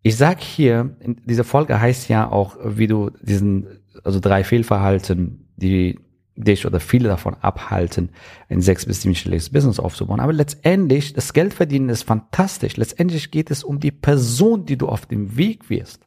Ich 0.03 0.17
sag 0.17 0.41
hier, 0.41 0.95
diese 1.25 1.43
Folge 1.43 1.81
heißt 1.81 2.09
ja 2.09 2.29
auch, 2.29 2.57
wie 2.63 2.85
du 2.85 3.09
diesen, 3.21 3.79
also 4.03 4.19
drei 4.19 4.43
Fehlverhalten, 4.43 5.47
die 5.55 5.99
dich 6.35 6.65
oder 6.65 6.79
viele 6.79 7.07
davon 7.07 7.35
abhalten, 7.35 8.09
ein 8.49 8.61
sechs- 8.61 8.85
bis 8.85 9.01
siebenstelliges 9.01 9.49
Business 9.49 9.79
aufzubauen. 9.79 10.19
Aber 10.19 10.33
letztendlich, 10.33 11.13
das 11.13 11.33
Geldverdienen 11.33 11.89
ist 11.89 12.03
fantastisch. 12.03 12.77
Letztendlich 12.77 13.31
geht 13.31 13.51
es 13.51 13.63
um 13.63 13.79
die 13.79 13.91
Person, 13.91 14.65
die 14.65 14.77
du 14.77 14.87
auf 14.87 15.05
dem 15.05 15.37
Weg 15.37 15.69
wirst. 15.69 16.01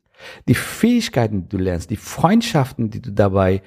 Die 0.49 0.54
Fähigkeiten, 0.54 1.42
die 1.42 1.49
du 1.49 1.58
lernst, 1.58 1.90
die 1.90 1.97
Freundschaften, 1.97 2.90
die 2.90 3.00
du 3.00 3.12
dabei 3.12 3.62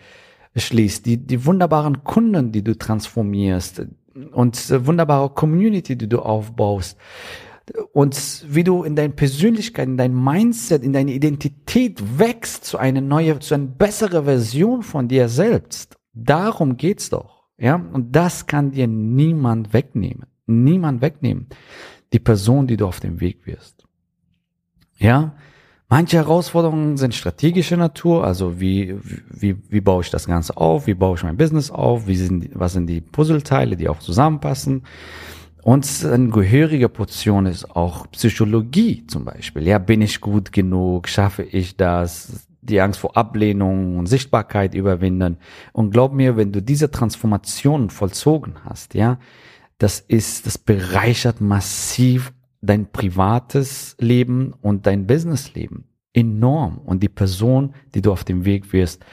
schließt, 0.55 1.05
die, 1.05 1.17
die 1.17 1.45
wunderbaren 1.45 2.03
Kunden, 2.03 2.51
die 2.51 2.63
du 2.63 2.77
transformierst 2.77 3.83
und 4.33 4.85
wunderbare 4.85 5.29
Community, 5.29 5.97
die 5.97 6.09
du 6.09 6.19
aufbaust 6.19 6.97
und 7.93 8.45
wie 8.47 8.63
du 8.63 8.83
in 8.83 8.95
deiner 8.95 9.13
Persönlichkeit, 9.13 9.87
in 9.87 9.97
dein 9.97 10.13
Mindset, 10.13 10.83
in 10.83 10.93
deine 10.93 11.13
Identität 11.13 12.01
wächst 12.19 12.65
zu 12.65 12.77
einer 12.77 13.01
neue, 13.01 13.39
zu 13.39 13.53
einer 13.53 13.67
bessere 13.67 14.25
Version 14.25 14.83
von 14.83 15.07
dir 15.07 15.29
selbst. 15.29 15.97
Darum 16.13 16.77
geht's 16.77 17.09
doch. 17.09 17.41
Ja, 17.57 17.75
und 17.75 18.15
das 18.15 18.47
kann 18.47 18.71
dir 18.71 18.87
niemand 18.87 19.71
wegnehmen. 19.71 20.25
Niemand 20.47 21.01
wegnehmen. 21.01 21.47
Die 22.11 22.19
Person, 22.19 22.67
die 22.67 22.75
du 22.77 22.87
auf 22.87 22.99
dem 22.99 23.21
Weg 23.21 23.45
wirst. 23.45 23.85
Ja, 24.97 25.35
manche 25.87 26.17
Herausforderungen 26.17 26.97
sind 26.97 27.13
strategischer 27.13 27.77
Natur, 27.77 28.23
also 28.23 28.59
wie, 28.59 28.95
wie, 29.29 29.57
wie 29.69 29.81
baue 29.81 30.01
ich 30.01 30.09
das 30.09 30.27
Ganze 30.27 30.57
auf, 30.57 30.87
wie 30.87 30.93
baue 30.93 31.15
ich 31.15 31.23
mein 31.23 31.37
Business 31.37 31.71
auf, 31.71 32.07
wie 32.07 32.15
sind, 32.15 32.49
was 32.53 32.73
sind 32.73 32.87
die 32.87 33.01
Puzzleteile, 33.01 33.77
die 33.77 33.89
auch 33.89 33.99
zusammenpassen. 33.99 34.83
Und 35.61 36.03
eine 36.03 36.29
gehörige 36.29 36.89
Portion 36.89 37.45
ist 37.45 37.75
auch 37.75 38.09
Psychologie 38.11 39.05
zum 39.05 39.25
Beispiel. 39.25 39.67
Ja, 39.67 39.77
bin 39.77 40.01
ich 40.01 40.19
gut 40.19 40.51
genug? 40.51 41.07
Schaffe 41.07 41.43
ich 41.43 41.77
das? 41.77 42.47
Die 42.61 42.81
Angst 42.81 42.99
vor 42.99 43.17
Ablehnung 43.17 43.97
und 43.97 44.05
Sichtbarkeit 44.07 44.73
überwinden. 44.73 45.37
Und 45.73 45.91
glaub 45.91 46.13
mir, 46.13 46.37
wenn 46.37 46.51
du 46.51 46.61
diese 46.61 46.91
Transformation 46.91 47.89
vollzogen 47.89 48.55
hast, 48.65 48.93
ja, 48.93 49.19
das 49.77 49.99
ist, 49.99 50.45
das 50.45 50.57
bereichert 50.57 51.41
massiv 51.41 52.33
dein 52.61 52.91
privates 52.91 53.95
Leben 53.99 54.53
und 54.61 54.85
dein 54.85 55.07
Businessleben 55.07 55.85
enorm. 56.13 56.77
Und 56.77 57.01
die 57.01 57.09
Person, 57.09 57.73
die 57.95 58.01
du 58.01 58.11
auf 58.11 58.23
dem 58.23 58.45
Weg 58.45 58.73
wirst, 58.73 59.03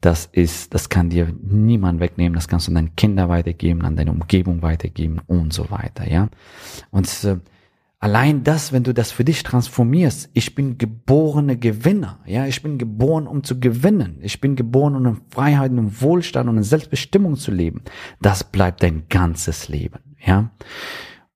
das 0.00 0.26
ist, 0.26 0.74
das 0.74 0.88
kann 0.88 1.10
dir 1.10 1.32
niemand 1.42 2.00
wegnehmen. 2.00 2.34
Das 2.34 2.46
kannst 2.46 2.66
du 2.66 2.70
an 2.70 2.76
deine 2.76 2.90
Kinder 2.90 3.28
weitergeben, 3.28 3.82
an 3.82 3.96
deine 3.96 4.12
Umgebung 4.12 4.62
weitergeben 4.62 5.20
und 5.26 5.52
so 5.52 5.70
weiter, 5.70 6.08
ja. 6.08 6.28
Und 6.90 7.08
äh, 7.24 7.38
Allein 8.00 8.44
das, 8.44 8.72
wenn 8.72 8.84
du 8.84 8.94
das 8.94 9.10
für 9.10 9.24
dich 9.24 9.42
transformierst, 9.42 10.30
ich 10.32 10.54
bin 10.54 10.78
geborene 10.78 11.56
Gewinner, 11.56 12.20
ja, 12.26 12.46
ich 12.46 12.62
bin 12.62 12.78
geboren, 12.78 13.26
um 13.26 13.42
zu 13.42 13.58
gewinnen, 13.58 14.18
ich 14.22 14.40
bin 14.40 14.54
geboren, 14.54 14.94
um 14.94 15.06
in 15.06 15.20
Freiheit 15.30 15.72
und 15.72 16.00
Wohlstand 16.00 16.48
und 16.48 16.58
in 16.58 16.62
Selbstbestimmung 16.62 17.34
zu 17.34 17.50
leben. 17.50 17.82
Das 18.20 18.44
bleibt 18.44 18.84
dein 18.84 19.08
ganzes 19.08 19.68
Leben, 19.68 19.98
ja. 20.24 20.50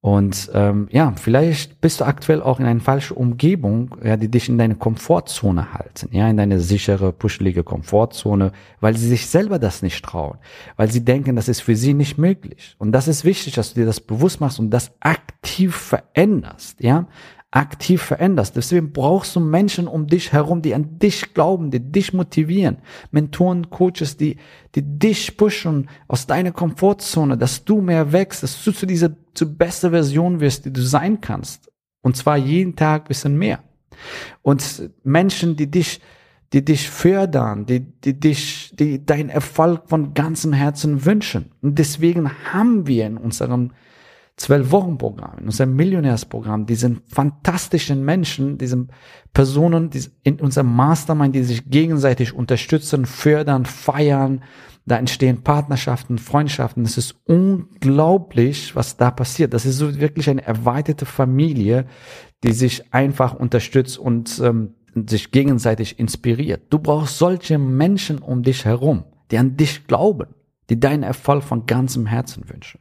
Und 0.03 0.51
ähm, 0.53 0.89
ja, 0.91 1.13
vielleicht 1.15 1.81
bist 1.81 2.01
du 2.01 2.05
aktuell 2.05 2.43
auch 2.43 2.59
in 2.59 2.67
einer 2.67 2.81
falschen 2.81 3.17
Umgebung, 3.17 3.95
ja, 4.03 4.17
die 4.17 4.29
dich 4.29 4.49
in 4.49 4.59
deine 4.59 4.75
Komfortzone 4.75 5.73
halten, 5.75 6.09
ja, 6.11 6.29
in 6.29 6.37
deine 6.37 6.59
sichere, 6.59 7.13
puschelige 7.13 7.63
Komfortzone, 7.63 8.51
weil 8.81 8.97
sie 8.97 9.07
sich 9.07 9.29
selber 9.29 9.61
das 9.61 9.81
nicht 9.81 10.05
trauen, 10.05 10.39
weil 10.77 10.91
sie 10.91 11.05
denken, 11.05 11.37
das 11.37 11.49
ist 11.49 11.61
für 11.61 11.77
sie 11.77 11.95
nicht 11.95 12.19
möglich. 12.19 12.75
Und 12.79 12.91
das 12.91 13.07
ist 13.07 13.25
wichtig, 13.25 13.55
dass 13.55 13.75
du 13.75 13.81
dir 13.81 13.87
das 13.87 14.01
bewusst 14.01 14.41
machst 14.41 14.59
und 14.59 14.71
das 14.71 14.91
aktiv 14.99 15.77
veränderst, 15.77 16.81
ja 16.81 17.07
aktiv 17.53 18.03
veränderst. 18.03 18.57
Deswegen 18.57 18.93
brauchst 18.93 19.37
du 19.37 19.41
Menschen 19.41 19.87
um 19.87 20.07
dich 20.07 20.33
herum, 20.33 20.63
die 20.63 20.75
an 20.75 20.99
dich 20.99 21.35
glauben, 21.35 21.71
die 21.71 21.81
dich 21.81 22.13
motivieren. 22.15 22.79
Mentoren, 23.11 23.69
Coaches, 23.69 24.17
die, 24.17 24.37
die 24.75 24.83
dich 24.83 25.37
pushen 25.37 25.89
aus 26.09 26.27
deiner 26.27 26.51
Komfortzone, 26.51 27.37
dass 27.37 27.65
du 27.65 27.83
mehr 27.83 28.11
wächst, 28.13 28.43
dass 28.43 28.65
du 28.65 28.73
zu 28.73 28.87
dieser, 28.87 29.11
zu 29.35 29.55
bester 29.55 29.91
Version 29.91 30.41
wirst, 30.41 30.65
die 30.65 30.73
du 30.73 30.81
sein 30.81 31.21
kannst. 31.21 31.71
Und 32.01 32.17
zwar 32.17 32.39
jeden 32.39 32.75
Tag 32.75 33.09
bisschen 33.09 33.37
mehr. 33.37 33.61
Und 34.41 34.91
Menschen, 35.05 35.55
die 35.55 35.71
dich, 35.71 36.01
die 36.55 36.65
dich 36.65 36.89
fördern, 36.89 37.67
die, 37.67 37.81
die 37.81 38.19
dich, 38.19 38.73
die 38.75 39.05
deinen 39.05 39.29
Erfolg 39.29 39.83
von 39.89 40.15
ganzem 40.15 40.55
Herzen 40.55 41.05
wünschen. 41.05 41.53
Und 41.61 41.79
deswegen 41.79 42.31
haben 42.51 42.87
wir 42.87 43.07
in 43.07 43.19
unserem 43.19 43.73
Zwölf-Wochen-Programm, 44.37 45.39
in 45.39 45.45
unserem 45.45 45.77
Millionärsprogramm, 45.77 46.67
diesen 46.67 47.03
fantastischen 47.07 48.05
Menschen, 48.05 48.59
diesen 48.59 48.91
Personen 49.35 49.91
die 49.91 50.05
in 50.23 50.41
unserem 50.41 50.75
Mastermind, 50.75 51.35
die 51.35 51.45
sich 51.45 51.69
gegenseitig 51.69 52.33
unterstützen, 52.33 53.07
fördern, 53.07 53.67
feiern. 53.67 54.43
Da 54.85 54.97
entstehen 54.97 55.43
Partnerschaften, 55.43 56.19
Freundschaften. 56.19 56.85
Es 56.85 56.99
ist 56.99 57.15
unglaublich, 57.25 58.75
was 58.75 58.97
da 58.97 59.11
passiert. 59.11 59.55
Das 59.55 59.65
ist 59.65 59.77
so 59.77 60.01
wirklich 60.01 60.29
eine 60.29 60.45
erweiterte 60.45 61.07
Familie, 61.07 61.87
die 62.43 62.53
sich 62.53 62.93
einfach 62.93 63.35
unterstützt 63.35 63.99
und 63.99 64.41
ähm, 64.43 64.75
sich 65.09 65.31
gegenseitig 65.31 65.99
inspiriert. 65.99 66.63
Du 66.71 66.79
brauchst 66.79 67.19
solche 67.19 67.59
Menschen 67.59 68.19
um 68.19 68.43
dich 68.43 68.65
herum, 68.65 69.05
die 69.31 69.39
an 69.39 69.57
dich 69.57 69.87
glauben, 69.87 70.35
die 70.69 70.81
deinen 70.81 71.03
Erfolg 71.03 71.45
von 71.45 71.67
ganzem 71.67 72.07
Herzen 72.07 72.49
wünschen. 72.49 72.81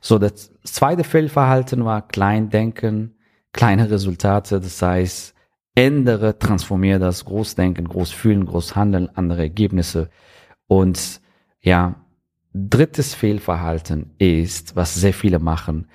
So, 0.00 0.18
das 0.18 0.52
zweite 0.64 1.04
Fehlverhalten 1.04 1.84
war 1.84 2.06
Kleindenken, 2.06 3.16
kleine 3.52 3.90
Resultate, 3.90 4.60
das 4.60 4.82
heißt, 4.82 5.34
ändere, 5.74 6.38
transformiere 6.38 6.98
das, 6.98 7.24
Großdenken, 7.24 7.88
Großfühlen, 7.88 8.46
Großhandeln, 8.46 9.08
andere 9.14 9.42
Ergebnisse. 9.42 10.10
Und 10.66 11.20
ja, 11.60 11.96
drittes 12.54 13.14
Fehlverhalten 13.14 14.14
ist, 14.18 14.76
was 14.76 14.94
sehr 14.94 15.12
viele 15.12 15.40
machen, 15.40 15.88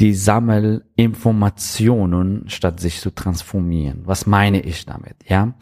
die 0.00 0.14
sammeln 0.14 0.82
Informationen, 0.96 2.48
statt 2.48 2.80
sich 2.80 3.00
zu 3.00 3.10
transformieren. 3.10 4.02
Was 4.04 4.26
meine 4.26 4.60
ich 4.60 4.84
damit? 4.84 5.16
Ja, 5.26 5.54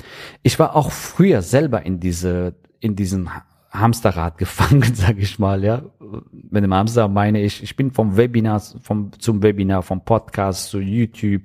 ich 0.42 0.58
war 0.58 0.74
auch 0.74 0.90
früher 0.90 1.42
selber 1.42 1.86
in 1.86 2.00
diese, 2.00 2.56
in 2.80 2.96
diesen 2.96 3.30
Hamsterrad 3.72 4.38
gefangen, 4.38 4.94
sage 4.94 5.20
ich 5.20 5.38
mal, 5.38 5.64
ja. 5.64 5.82
Mit 6.30 6.62
dem 6.62 6.74
Hamster 6.74 7.08
meine 7.08 7.40
ich, 7.40 7.62
ich 7.62 7.74
bin 7.74 7.90
vom 7.90 8.16
Webinar 8.16 8.60
vom, 8.60 9.10
zum 9.18 9.42
Webinar, 9.42 9.82
vom 9.82 10.04
Podcast 10.04 10.68
zu 10.68 10.78
YouTube 10.80 11.42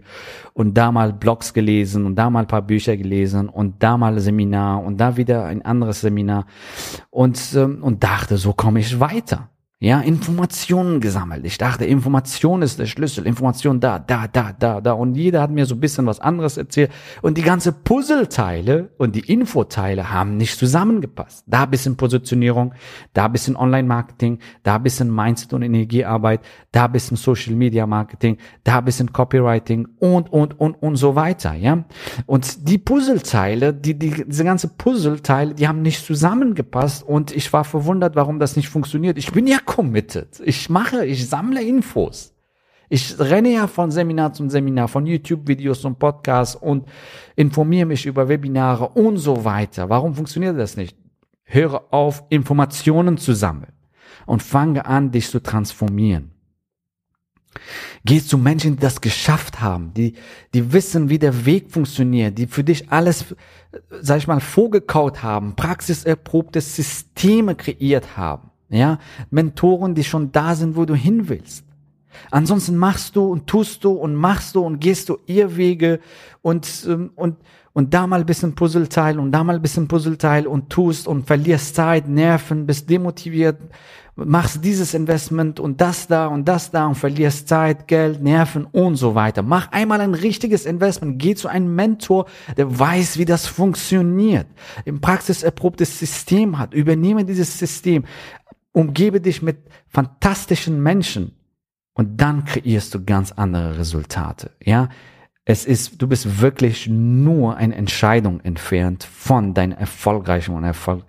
und 0.54 0.78
da 0.78 0.92
mal 0.92 1.14
Blogs 1.14 1.54
gelesen 1.54 2.06
und 2.06 2.16
da 2.16 2.30
mal 2.30 2.42
ein 2.42 2.48
paar 2.48 2.62
Bücher 2.62 2.98
gelesen 2.98 3.48
und 3.48 3.82
da 3.82 3.98
mal 3.98 4.20
Seminar 4.20 4.84
und 4.84 4.98
da 4.98 5.16
wieder 5.16 5.46
ein 5.46 5.64
anderes 5.64 6.02
Seminar 6.02 6.46
und, 7.10 7.40
ähm, 7.56 7.82
und 7.82 8.04
dachte, 8.04 8.38
so 8.38 8.54
komme 8.54 8.80
ich 8.82 9.00
weiter 9.00 9.50
ja, 9.80 10.00
Informationen 10.02 11.02
gesammelt. 11.02 11.46
Ich 11.46 11.60
dachte, 11.60 11.86
Information 11.86 12.64
ist 12.64 12.80
der 12.80 12.88
Schlüssel. 12.88 13.28
Information 13.28 13.80
da, 13.80 14.00
da, 14.00 14.28
da, 14.28 14.52
da, 14.52 14.82
da. 14.82 14.94
Und 14.94 15.14
jeder 15.14 15.40
hat 15.40 15.52
mir 15.52 15.68
so 15.68 15.76
ein 15.76 15.80
bisschen 15.80 16.08
was 16.08 16.20
anderes 16.20 16.58
erzählt. 16.58 16.92
Und 17.22 17.38
die 17.38 17.44
ganze 17.44 17.72
Puzzleteile 17.72 18.90
und 18.98 19.16
die 19.16 19.32
Infoteile 19.32 20.12
haben 20.12 20.36
nicht 20.36 20.58
zusammengepasst. 20.58 21.44
Da 21.46 21.66
ein 21.66 21.70
bisschen 21.70 21.96
Positionierung, 21.96 22.74
da 23.14 23.26
ein 23.26 23.32
bisschen 23.32 23.56
Online-Marketing, 23.56 24.40
da 24.64 24.78
ein 24.78 24.84
bisschen 24.84 25.14
Mindset 25.14 25.54
und 25.54 25.62
Energiearbeit, 25.62 26.42
da 26.72 26.86
ein 26.86 26.92
bisschen 26.94 27.16
Social-Media-Marketing, 27.16 28.38
da 28.64 28.80
ein 28.80 28.86
bisschen 28.86 29.14
Copywriting 29.14 29.90
und, 30.00 30.34
und, 30.34 30.60
und, 30.60 30.74
und 30.82 30.96
so 30.96 31.14
weiter, 31.14 31.54
ja. 31.54 31.86
Und 32.26 32.68
die 32.68 32.80
Puzzleteile, 32.80 33.76
die, 33.76 33.94
die, 33.94 34.26
diese 34.26 34.44
ganze 34.44 34.70
Puzzleteile, 34.70 35.54
die 35.54 35.68
haben 35.68 35.84
nicht 35.84 36.04
zusammengepasst. 36.04 37.04
Und 37.04 37.32
ich 37.32 37.54
war 37.54 37.64
verwundert, 37.64 38.16
warum 38.16 38.40
das 38.40 38.56
nicht 38.56 38.70
funktioniert. 38.70 39.20
Ich 39.20 39.32
bin 39.32 39.46
ja 39.46 39.60
committed. 39.68 40.42
Ich 40.44 40.70
mache, 40.70 41.06
ich 41.06 41.30
sammle 41.30 41.62
Infos. 41.62 42.34
Ich 42.90 43.20
renne 43.20 43.54
ja 43.54 43.68
von 43.68 43.92
Seminar 43.92 44.34
zum 44.34 44.50
Seminar, 44.50 44.88
von 44.88 45.06
YouTube-Videos 45.06 45.82
zum 45.82 45.98
Podcast 45.98 46.60
und 46.60 46.88
informiere 47.36 47.86
mich 47.86 48.06
über 48.06 48.30
Webinare 48.30 48.88
und 48.90 49.18
so 49.18 49.44
weiter. 49.44 49.90
Warum 49.90 50.16
funktioniert 50.16 50.58
das 50.58 50.78
nicht? 50.78 50.98
Höre 51.44 51.94
auf, 51.94 52.24
Informationen 52.30 53.18
zu 53.18 53.34
sammeln 53.34 53.74
und 54.26 54.42
fange 54.42 54.86
an, 54.86 55.12
dich 55.12 55.30
zu 55.30 55.42
transformieren. 55.42 56.32
Geh 58.06 58.22
zu 58.22 58.38
Menschen, 58.38 58.76
die 58.76 58.82
das 58.82 59.02
geschafft 59.02 59.60
haben, 59.60 59.94
die, 59.94 60.14
die 60.54 60.72
wissen, 60.72 61.10
wie 61.10 61.20
der 61.20 61.46
Weg 61.46 61.72
funktioniert, 61.72 62.38
die 62.38 62.48
für 62.48 62.64
dich 62.64 62.90
alles, 62.92 63.36
sag 63.90 64.20
ich 64.20 64.28
mal, 64.28 64.40
vorgekaut 64.40 65.24
haben, 65.24 65.56
praxiserprobte 65.56 66.62
Systeme 66.62 67.56
kreiert 67.56 68.16
haben. 68.16 68.52
Ja, 68.70 69.00
Mentoren, 69.30 69.96
die 69.96 70.04
schon 70.04 70.32
da 70.32 70.56
sind, 70.56 70.76
wo 70.76 70.86
du 70.86 70.94
hin 70.94 71.30
willst. 71.30 71.64
Ansonsten 72.32 72.78
machst 72.78 73.16
du 73.16 73.26
und 73.26 73.48
tust 73.48 73.84
du 73.84 73.92
und 73.92 74.16
machst 74.16 74.56
du 74.56 74.62
und 74.62 74.80
gehst 74.80 75.10
du 75.10 75.18
Irrwege 75.26 76.00
und, 76.42 76.86
ähm, 76.88 77.12
und, 77.16 77.38
und 77.74 77.94
da 77.94 78.08
mal 78.08 78.22
ein 78.22 78.26
bisschen 78.26 78.56
Puzzleteil 78.56 79.20
und 79.20 79.32
da 79.32 79.44
mal 79.44 79.56
ein 79.56 79.62
bisschen 79.62 79.88
Puzzleteil 79.88 80.48
und 80.48 80.70
tust 80.70 81.08
und 81.08 81.28
verlierst 81.28 81.76
Zeit, 81.76 82.08
Nerven, 82.08 82.66
bist 82.66 82.90
demotiviert, 82.90 83.60
machst 84.16 84.64
dieses 84.66 84.96
Investment 84.96 85.60
und 85.60 85.80
das 85.80 86.08
da 86.08 86.26
und 86.26 86.48
das 86.48 86.72
da 86.72 86.88
und 86.88 86.96
verlierst 86.96 87.48
Zeit, 87.48 87.88
Geld, 87.88 88.22
Nerven 88.24 88.66
und 88.66 88.96
so 88.96 89.14
weiter. 89.14 89.44
Mach 89.44 89.72
einmal 89.72 90.02
ein 90.02 90.16
richtiges 90.16 90.66
Investment, 90.66 91.20
geh 91.20 91.36
zu 91.36 91.48
einem 91.48 91.76
Mentor, 91.76 92.26
der 92.58 92.80
weiß, 92.80 93.20
wie 93.20 93.26
das 93.26 93.46
funktioniert, 93.46 94.48
im 94.86 95.00
Praxis 95.00 95.44
erprobtes 95.44 96.00
System 96.00 96.58
hat, 96.58 96.74
übernehme 96.74 97.26
dieses 97.26 97.60
System, 97.60 98.06
umgebe 98.72 99.22
dich 99.22 99.42
mit 99.42 99.58
fantastischen 99.88 100.82
Menschen 100.82 101.36
und 101.94 102.22
dann 102.22 102.46
kreierst 102.46 102.94
du 102.94 103.04
ganz 103.04 103.32
andere 103.32 103.78
Resultate. 103.80 104.52
Ja, 104.64 104.90
es 105.46 105.66
ist, 105.66 106.02
du 106.02 106.08
bist 106.08 106.42
wirklich 106.42 106.88
nur 106.88 107.56
eine 107.56 107.74
Entscheidung 107.76 108.42
entfernt 108.42 109.04
von 109.04 109.54
deinem 109.54 109.78
erfolgreichen 109.78 110.54
und 110.54 110.64
erfolg, 110.64 111.06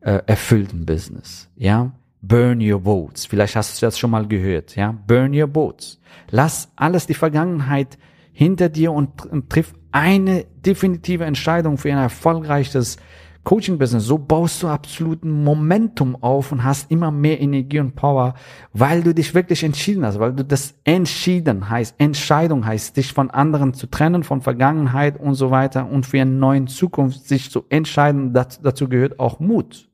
äh, 0.00 0.20
erfüllten 0.26 0.86
Business. 0.86 1.48
Ja, 1.56 1.92
burn 2.22 2.60
your 2.60 2.80
boats. 2.80 3.26
Vielleicht 3.26 3.54
hast 3.54 3.80
du 3.80 3.86
das 3.86 3.98
schon 3.98 4.10
mal 4.10 4.26
gehört. 4.26 4.74
Ja, 4.76 4.96
burn 5.06 5.38
your 5.38 5.46
boats. 5.46 6.00
Lass 6.30 6.72
alles 6.74 7.06
die 7.06 7.14
Vergangenheit 7.14 7.98
hinter 8.32 8.68
dir 8.68 8.92
und, 8.92 9.26
und 9.26 9.50
triff 9.50 9.74
eine 9.92 10.46
definitive 10.64 11.24
Entscheidung 11.24 11.76
für 11.76 11.92
ein 11.92 11.98
erfolgreiches 11.98 12.96
Coaching-Business, 13.44 14.04
so 14.04 14.18
baust 14.18 14.62
du 14.62 14.68
absoluten 14.68 15.42
Momentum 15.42 16.16
auf 16.22 16.52
und 16.52 16.62
hast 16.62 16.90
immer 16.90 17.10
mehr 17.10 17.40
Energie 17.40 17.80
und 17.80 17.96
Power, 17.96 18.34
weil 18.72 19.02
du 19.02 19.12
dich 19.12 19.34
wirklich 19.34 19.64
entschieden 19.64 20.04
hast, 20.04 20.20
weil 20.20 20.32
du 20.32 20.44
das 20.44 20.74
entschieden 20.84 21.68
heißt, 21.68 21.96
Entscheidung 21.98 22.64
heißt, 22.64 22.96
dich 22.96 23.12
von 23.12 23.30
anderen 23.30 23.74
zu 23.74 23.88
trennen, 23.88 24.22
von 24.22 24.42
Vergangenheit 24.42 25.18
und 25.18 25.34
so 25.34 25.50
weiter 25.50 25.90
und 25.90 26.06
für 26.06 26.20
eine 26.20 26.30
neue 26.30 26.66
Zukunft 26.66 27.26
sich 27.26 27.50
zu 27.50 27.64
entscheiden, 27.68 28.32
dazu, 28.32 28.60
dazu 28.62 28.88
gehört 28.88 29.18
auch 29.18 29.40
Mut. 29.40 29.88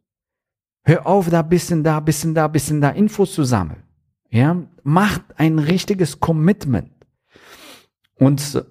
Hör 0.84 1.06
auf, 1.06 1.30
da 1.30 1.42
bisschen 1.42 1.82
da, 1.82 2.00
bisschen 2.00 2.34
da, 2.34 2.48
bisschen 2.48 2.80
da 2.80 2.90
Infos 2.90 3.32
zu 3.32 3.44
sammeln. 3.44 3.82
Ja, 4.30 4.56
macht 4.82 5.22
ein 5.36 5.58
richtiges 5.58 6.20
Commitment. 6.20 6.90
Und 8.14 8.64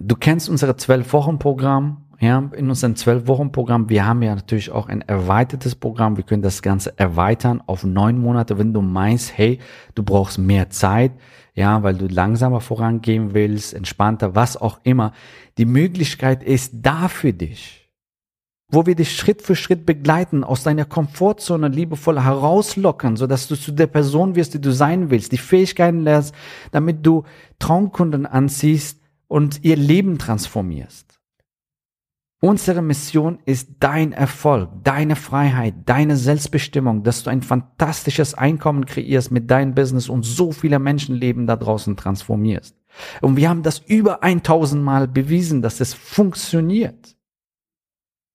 du 0.00 0.16
kennst 0.16 0.48
unsere 0.48 0.76
zwölf 0.76 1.12
Wochen 1.12 1.38
Programm 1.38 2.05
ja, 2.20 2.50
in 2.56 2.68
unserem 2.68 2.96
zwölf 2.96 3.26
Wochen 3.26 3.52
Programm. 3.52 3.88
Wir 3.88 4.06
haben 4.06 4.22
ja 4.22 4.34
natürlich 4.34 4.70
auch 4.70 4.88
ein 4.88 5.02
erweitertes 5.02 5.74
Programm. 5.74 6.16
Wir 6.16 6.24
können 6.24 6.42
das 6.42 6.62
Ganze 6.62 6.98
erweitern 6.98 7.62
auf 7.66 7.84
neun 7.84 8.18
Monate, 8.18 8.58
wenn 8.58 8.72
du 8.72 8.80
meinst, 8.80 9.36
hey, 9.36 9.58
du 9.94 10.02
brauchst 10.02 10.38
mehr 10.38 10.70
Zeit, 10.70 11.12
ja, 11.54 11.82
weil 11.82 11.94
du 11.94 12.06
langsamer 12.06 12.60
vorangehen 12.60 13.34
willst, 13.34 13.74
entspannter, 13.74 14.34
was 14.34 14.56
auch 14.56 14.80
immer. 14.82 15.12
Die 15.58 15.66
Möglichkeit 15.66 16.42
ist 16.42 16.72
da 16.74 17.08
für 17.08 17.32
dich 17.32 17.86
wo 18.68 18.84
wir 18.84 18.96
dich 18.96 19.14
Schritt 19.14 19.42
für 19.42 19.54
Schritt 19.54 19.86
begleiten, 19.86 20.42
aus 20.42 20.64
deiner 20.64 20.84
Komfortzone 20.84 21.68
liebevoll 21.68 22.20
herauslocken, 22.20 23.16
so 23.16 23.26
dass 23.26 23.46
du 23.46 23.54
zu 23.54 23.72
der 23.72 23.86
Person 23.86 24.34
wirst, 24.34 24.54
die 24.54 24.60
du 24.60 24.72
sein 24.72 25.10
willst, 25.10 25.32
die 25.32 25.38
Fähigkeiten 25.38 26.02
lernst, 26.02 26.34
damit 26.72 27.06
du 27.06 27.24
Traumkunden 27.58 28.26
anziehst 28.26 29.00
und 29.28 29.64
ihr 29.64 29.76
Leben 29.76 30.18
transformierst. 30.18 31.20
Unsere 32.46 32.80
Mission 32.80 33.40
ist 33.44 33.70
dein 33.80 34.12
Erfolg, 34.12 34.70
deine 34.84 35.16
Freiheit, 35.16 35.74
deine 35.84 36.16
Selbstbestimmung, 36.16 37.02
dass 37.02 37.24
du 37.24 37.30
ein 37.30 37.42
fantastisches 37.42 38.34
Einkommen 38.34 38.86
kreierst 38.86 39.32
mit 39.32 39.50
deinem 39.50 39.74
Business 39.74 40.08
und 40.08 40.22
so 40.22 40.52
viele 40.52 40.78
Menschenleben 40.78 41.48
da 41.48 41.56
draußen 41.56 41.96
transformierst. 41.96 42.76
Und 43.20 43.36
wir 43.36 43.48
haben 43.48 43.64
das 43.64 43.80
über 43.80 44.22
1000 44.22 44.80
Mal 44.80 45.08
bewiesen, 45.08 45.60
dass 45.60 45.80
es 45.80 45.92
funktioniert. 45.92 47.16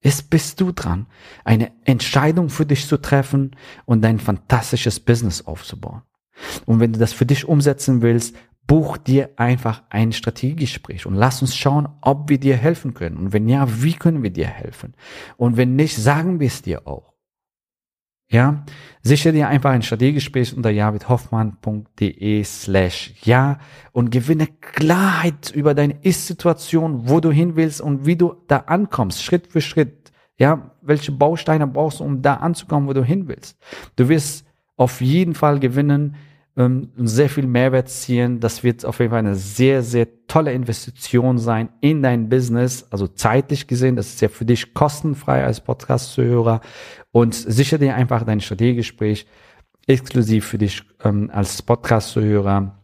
Jetzt 0.04 0.30
bist 0.30 0.60
du 0.60 0.74
dran, 0.74 1.08
eine 1.45 1.71
Entscheidung 1.86 2.50
für 2.50 2.65
dich 2.65 2.88
zu 2.88 2.97
treffen 2.97 3.56
und 3.86 4.02
dein 4.02 4.19
fantastisches 4.19 5.00
Business 5.00 5.45
aufzubauen. 5.45 6.02
Und 6.65 6.82
wenn 6.82 6.91
du 6.91 7.00
das 7.00 7.13
für 7.13 7.26
dich 7.26 7.47
umsetzen 7.47 8.02
willst, 8.02 8.36
buch 8.71 8.95
dir 8.95 9.31
einfach 9.36 9.84
ein 9.89 10.13
Strategiegespräch 10.13 11.05
und 11.05 11.15
lass 11.15 11.41
uns 11.41 11.57
schauen, 11.57 11.89
ob 11.99 12.29
wir 12.29 12.39
dir 12.39 12.55
helfen 12.55 12.93
können. 12.93 13.17
Und 13.17 13.34
wenn 13.34 13.49
ja, 13.49 13.67
wie 13.84 13.91
können 13.91 14.23
wir 14.23 14.29
dir 14.29 14.47
helfen? 14.47 14.93
Und 15.36 15.57
wenn 15.57 15.75
nicht, 15.75 15.97
sagen 15.97 16.39
wir 16.39 16.47
es 16.47 16.62
dir 16.62 16.88
auch. 16.88 17.12
Ja, 18.29 18.63
sichere 19.01 19.34
dir 19.34 19.49
einfach 19.49 19.71
ein 19.71 19.81
Strategiegespräch 19.81 20.55
unter 20.55 20.69
javidhoffmann.de 20.69 22.43
slash 22.45 23.13
ja 23.23 23.60
und 23.91 24.10
gewinne 24.10 24.47
Klarheit 24.47 25.51
über 25.53 25.73
deine 25.73 26.01
Ist-Situation, 26.01 27.10
wo 27.10 27.19
du 27.19 27.29
hin 27.29 27.57
willst 27.57 27.81
und 27.81 28.05
wie 28.05 28.15
du 28.15 28.36
da 28.47 28.60
ankommst, 28.67 29.21
Schritt 29.21 29.47
für 29.47 29.60
Schritt. 29.60 30.13
Ja, 30.38 30.77
welche 30.81 31.12
Bausteine 31.12 31.67
brauchst 31.67 31.99
du, 31.99 32.05
um 32.05 32.21
da 32.21 32.36
anzukommen, 32.36 32.88
wo 32.88 32.93
du 32.93 33.03
hin 33.03 33.27
willst. 33.27 33.57
Du 33.97 34.07
wirst 34.07 34.45
auf 34.77 35.01
jeden 35.01 35.36
Fall 35.36 35.60
gewinnen, 35.60 36.15
ähm, 36.57 36.89
sehr 36.97 37.29
viel 37.29 37.47
Mehrwert 37.47 37.89
ziehen. 37.89 38.39
Das 38.39 38.63
wird 38.63 38.85
auf 38.85 38.99
jeden 38.99 39.11
Fall 39.11 39.19
eine 39.19 39.35
sehr, 39.35 39.83
sehr 39.83 40.07
tolle 40.27 40.53
Investition 40.53 41.37
sein 41.37 41.69
in 41.79 42.01
dein 42.01 42.29
Business. 42.29 42.85
Also 42.89 43.07
zeitlich 43.07 43.67
gesehen, 43.67 43.95
das 43.95 44.07
ist 44.07 44.21
ja 44.21 44.29
für 44.29 44.45
dich 44.45 44.73
kostenfrei 44.73 45.43
als 45.43 45.61
Podcast-Zuhörer. 45.61 46.61
Und 47.11 47.33
sicher 47.35 47.77
dir 47.77 47.95
einfach 47.95 48.23
dein 48.23 48.41
Strategiegespräch 48.41 49.25
exklusiv 49.87 50.45
für 50.45 50.57
dich 50.57 50.83
ähm, 51.03 51.29
als 51.33 51.61
Podcast-Zuhörer 51.61 52.77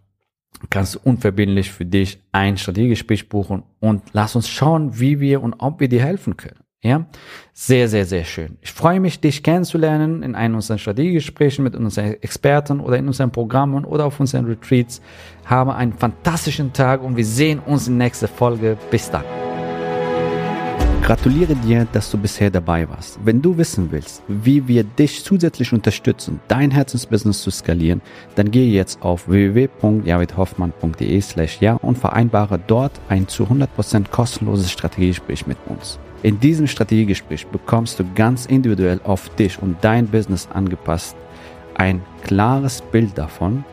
kannst 0.69 0.95
du 0.95 0.99
unverbindlich 1.03 1.71
für 1.71 1.85
dich 1.85 2.19
ein 2.31 2.57
Strategiegespräch 2.57 3.29
buchen 3.29 3.63
und 3.79 4.03
lass 4.13 4.35
uns 4.35 4.49
schauen, 4.49 4.99
wie 4.99 5.19
wir 5.19 5.43
und 5.43 5.55
ob 5.59 5.79
wir 5.79 5.87
dir 5.87 6.01
helfen 6.01 6.37
können. 6.37 6.66
Ja, 6.83 7.07
sehr, 7.53 7.87
sehr, 7.87 8.05
sehr 8.05 8.23
schön. 8.23 8.59
Ich 8.61 8.71
freue 8.71 8.99
mich, 8.99 9.19
dich 9.19 9.41
kennenzulernen 9.41 10.21
in 10.21 10.35
einem 10.35 10.55
unserer 10.55 10.77
Strategiegesprächen 10.77 11.63
mit 11.63 11.75
unseren 11.75 12.13
Experten 12.21 12.79
oder 12.79 12.97
in 12.97 13.07
unseren 13.07 13.31
Programmen 13.31 13.83
oder 13.83 14.05
auf 14.05 14.19
unseren 14.19 14.45
Retreats. 14.45 15.01
Habe 15.45 15.73
einen 15.73 15.93
fantastischen 15.93 16.73
Tag 16.73 17.01
und 17.01 17.17
wir 17.17 17.25
sehen 17.25 17.59
uns 17.59 17.87
in 17.87 17.97
der 17.97 18.07
nächsten 18.07 18.27
Folge. 18.27 18.77
Bis 18.91 19.09
dann. 19.09 19.23
Gratuliere 21.01 21.55
dir, 21.55 21.87
dass 21.93 22.11
du 22.11 22.17
bisher 22.17 22.51
dabei 22.51 22.87
warst. 22.89 23.17
Wenn 23.23 23.41
du 23.41 23.57
wissen 23.57 23.91
willst, 23.91 24.21
wie 24.27 24.67
wir 24.67 24.83
dich 24.83 25.23
zusätzlich 25.23 25.73
unterstützen, 25.73 26.41
dein 26.47 26.69
Herzensbusiness 26.69 27.41
zu 27.41 27.49
skalieren, 27.49 28.01
dann 28.35 28.51
gehe 28.51 28.69
jetzt 28.69 29.01
auf 29.01 29.29
www.javidhoffmann.de 29.29 31.21
slash 31.21 31.59
ja 31.61 31.75
und 31.75 31.97
vereinbare 31.97 32.59
dort 32.59 32.91
ein 33.07 33.27
zu 33.27 33.45
100% 33.45 34.09
kostenloses 34.09 34.69
Strategiegespräch 34.69 35.47
mit 35.47 35.57
uns. 35.67 35.97
In 36.27 36.41
diesem 36.41 36.67
Strategiegespräch 36.67 37.47
bekommst 37.47 38.01
du 38.01 38.03
ganz 38.13 38.47
individuell 38.47 38.99
auf 39.05 39.29
dich 39.35 39.61
und 39.61 39.77
dein 39.79 40.07
Business 40.07 40.49
angepasst 40.53 41.15
ein 41.75 42.01
klares 42.21 42.81
Bild 42.81 43.17
davon, 43.17 43.63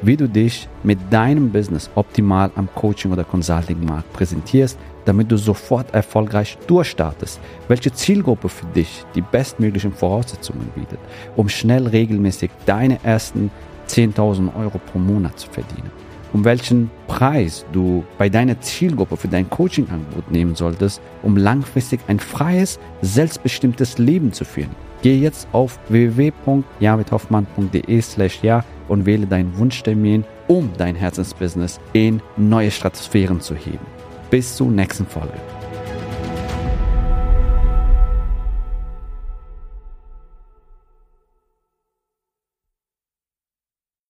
wie 0.00 0.16
du 0.16 0.26
dich 0.26 0.70
mit 0.82 0.98
deinem 1.10 1.52
Business 1.52 1.90
optimal 1.96 2.50
am 2.54 2.66
Coaching- 2.74 3.12
oder 3.12 3.24
Consulting-Markt 3.24 4.10
präsentierst, 4.14 4.78
damit 5.04 5.30
du 5.30 5.36
sofort 5.36 5.92
erfolgreich 5.92 6.56
durchstartest, 6.66 7.40
welche 7.68 7.92
Zielgruppe 7.92 8.48
für 8.48 8.64
dich 8.68 9.04
die 9.14 9.20
bestmöglichen 9.20 9.92
Voraussetzungen 9.92 10.70
bietet, 10.74 11.00
um 11.36 11.50
schnell 11.50 11.88
regelmäßig 11.88 12.50
deine 12.64 13.04
ersten 13.04 13.50
10.000 13.86 14.56
Euro 14.58 14.80
pro 14.90 14.98
Monat 14.98 15.38
zu 15.38 15.50
verdienen 15.50 16.07
um 16.32 16.44
welchen 16.44 16.90
Preis 17.06 17.64
du 17.72 18.04
bei 18.18 18.28
deiner 18.28 18.60
Zielgruppe 18.60 19.16
für 19.16 19.28
dein 19.28 19.48
Coaching-Angebot 19.48 20.30
nehmen 20.30 20.54
solltest, 20.54 21.00
um 21.22 21.36
langfristig 21.36 22.00
ein 22.08 22.20
freies, 22.20 22.78
selbstbestimmtes 23.02 23.98
Leben 23.98 24.32
zu 24.32 24.44
führen. 24.44 24.74
Geh 25.02 25.18
jetzt 25.18 25.48
auf 25.52 25.78
www.javidhoffmann.de 25.88 28.00
slash 28.00 28.40
ja 28.42 28.64
und 28.88 29.06
wähle 29.06 29.26
deinen 29.26 29.56
Wunschtermin, 29.56 30.24
um 30.48 30.70
dein 30.76 30.96
Herzensbusiness 30.96 31.78
in 31.92 32.20
neue 32.36 32.70
Stratosphären 32.70 33.40
zu 33.40 33.54
heben. 33.54 33.86
Bis 34.30 34.56
zur 34.56 34.70
nächsten 34.70 35.06
Folge. 35.06 35.32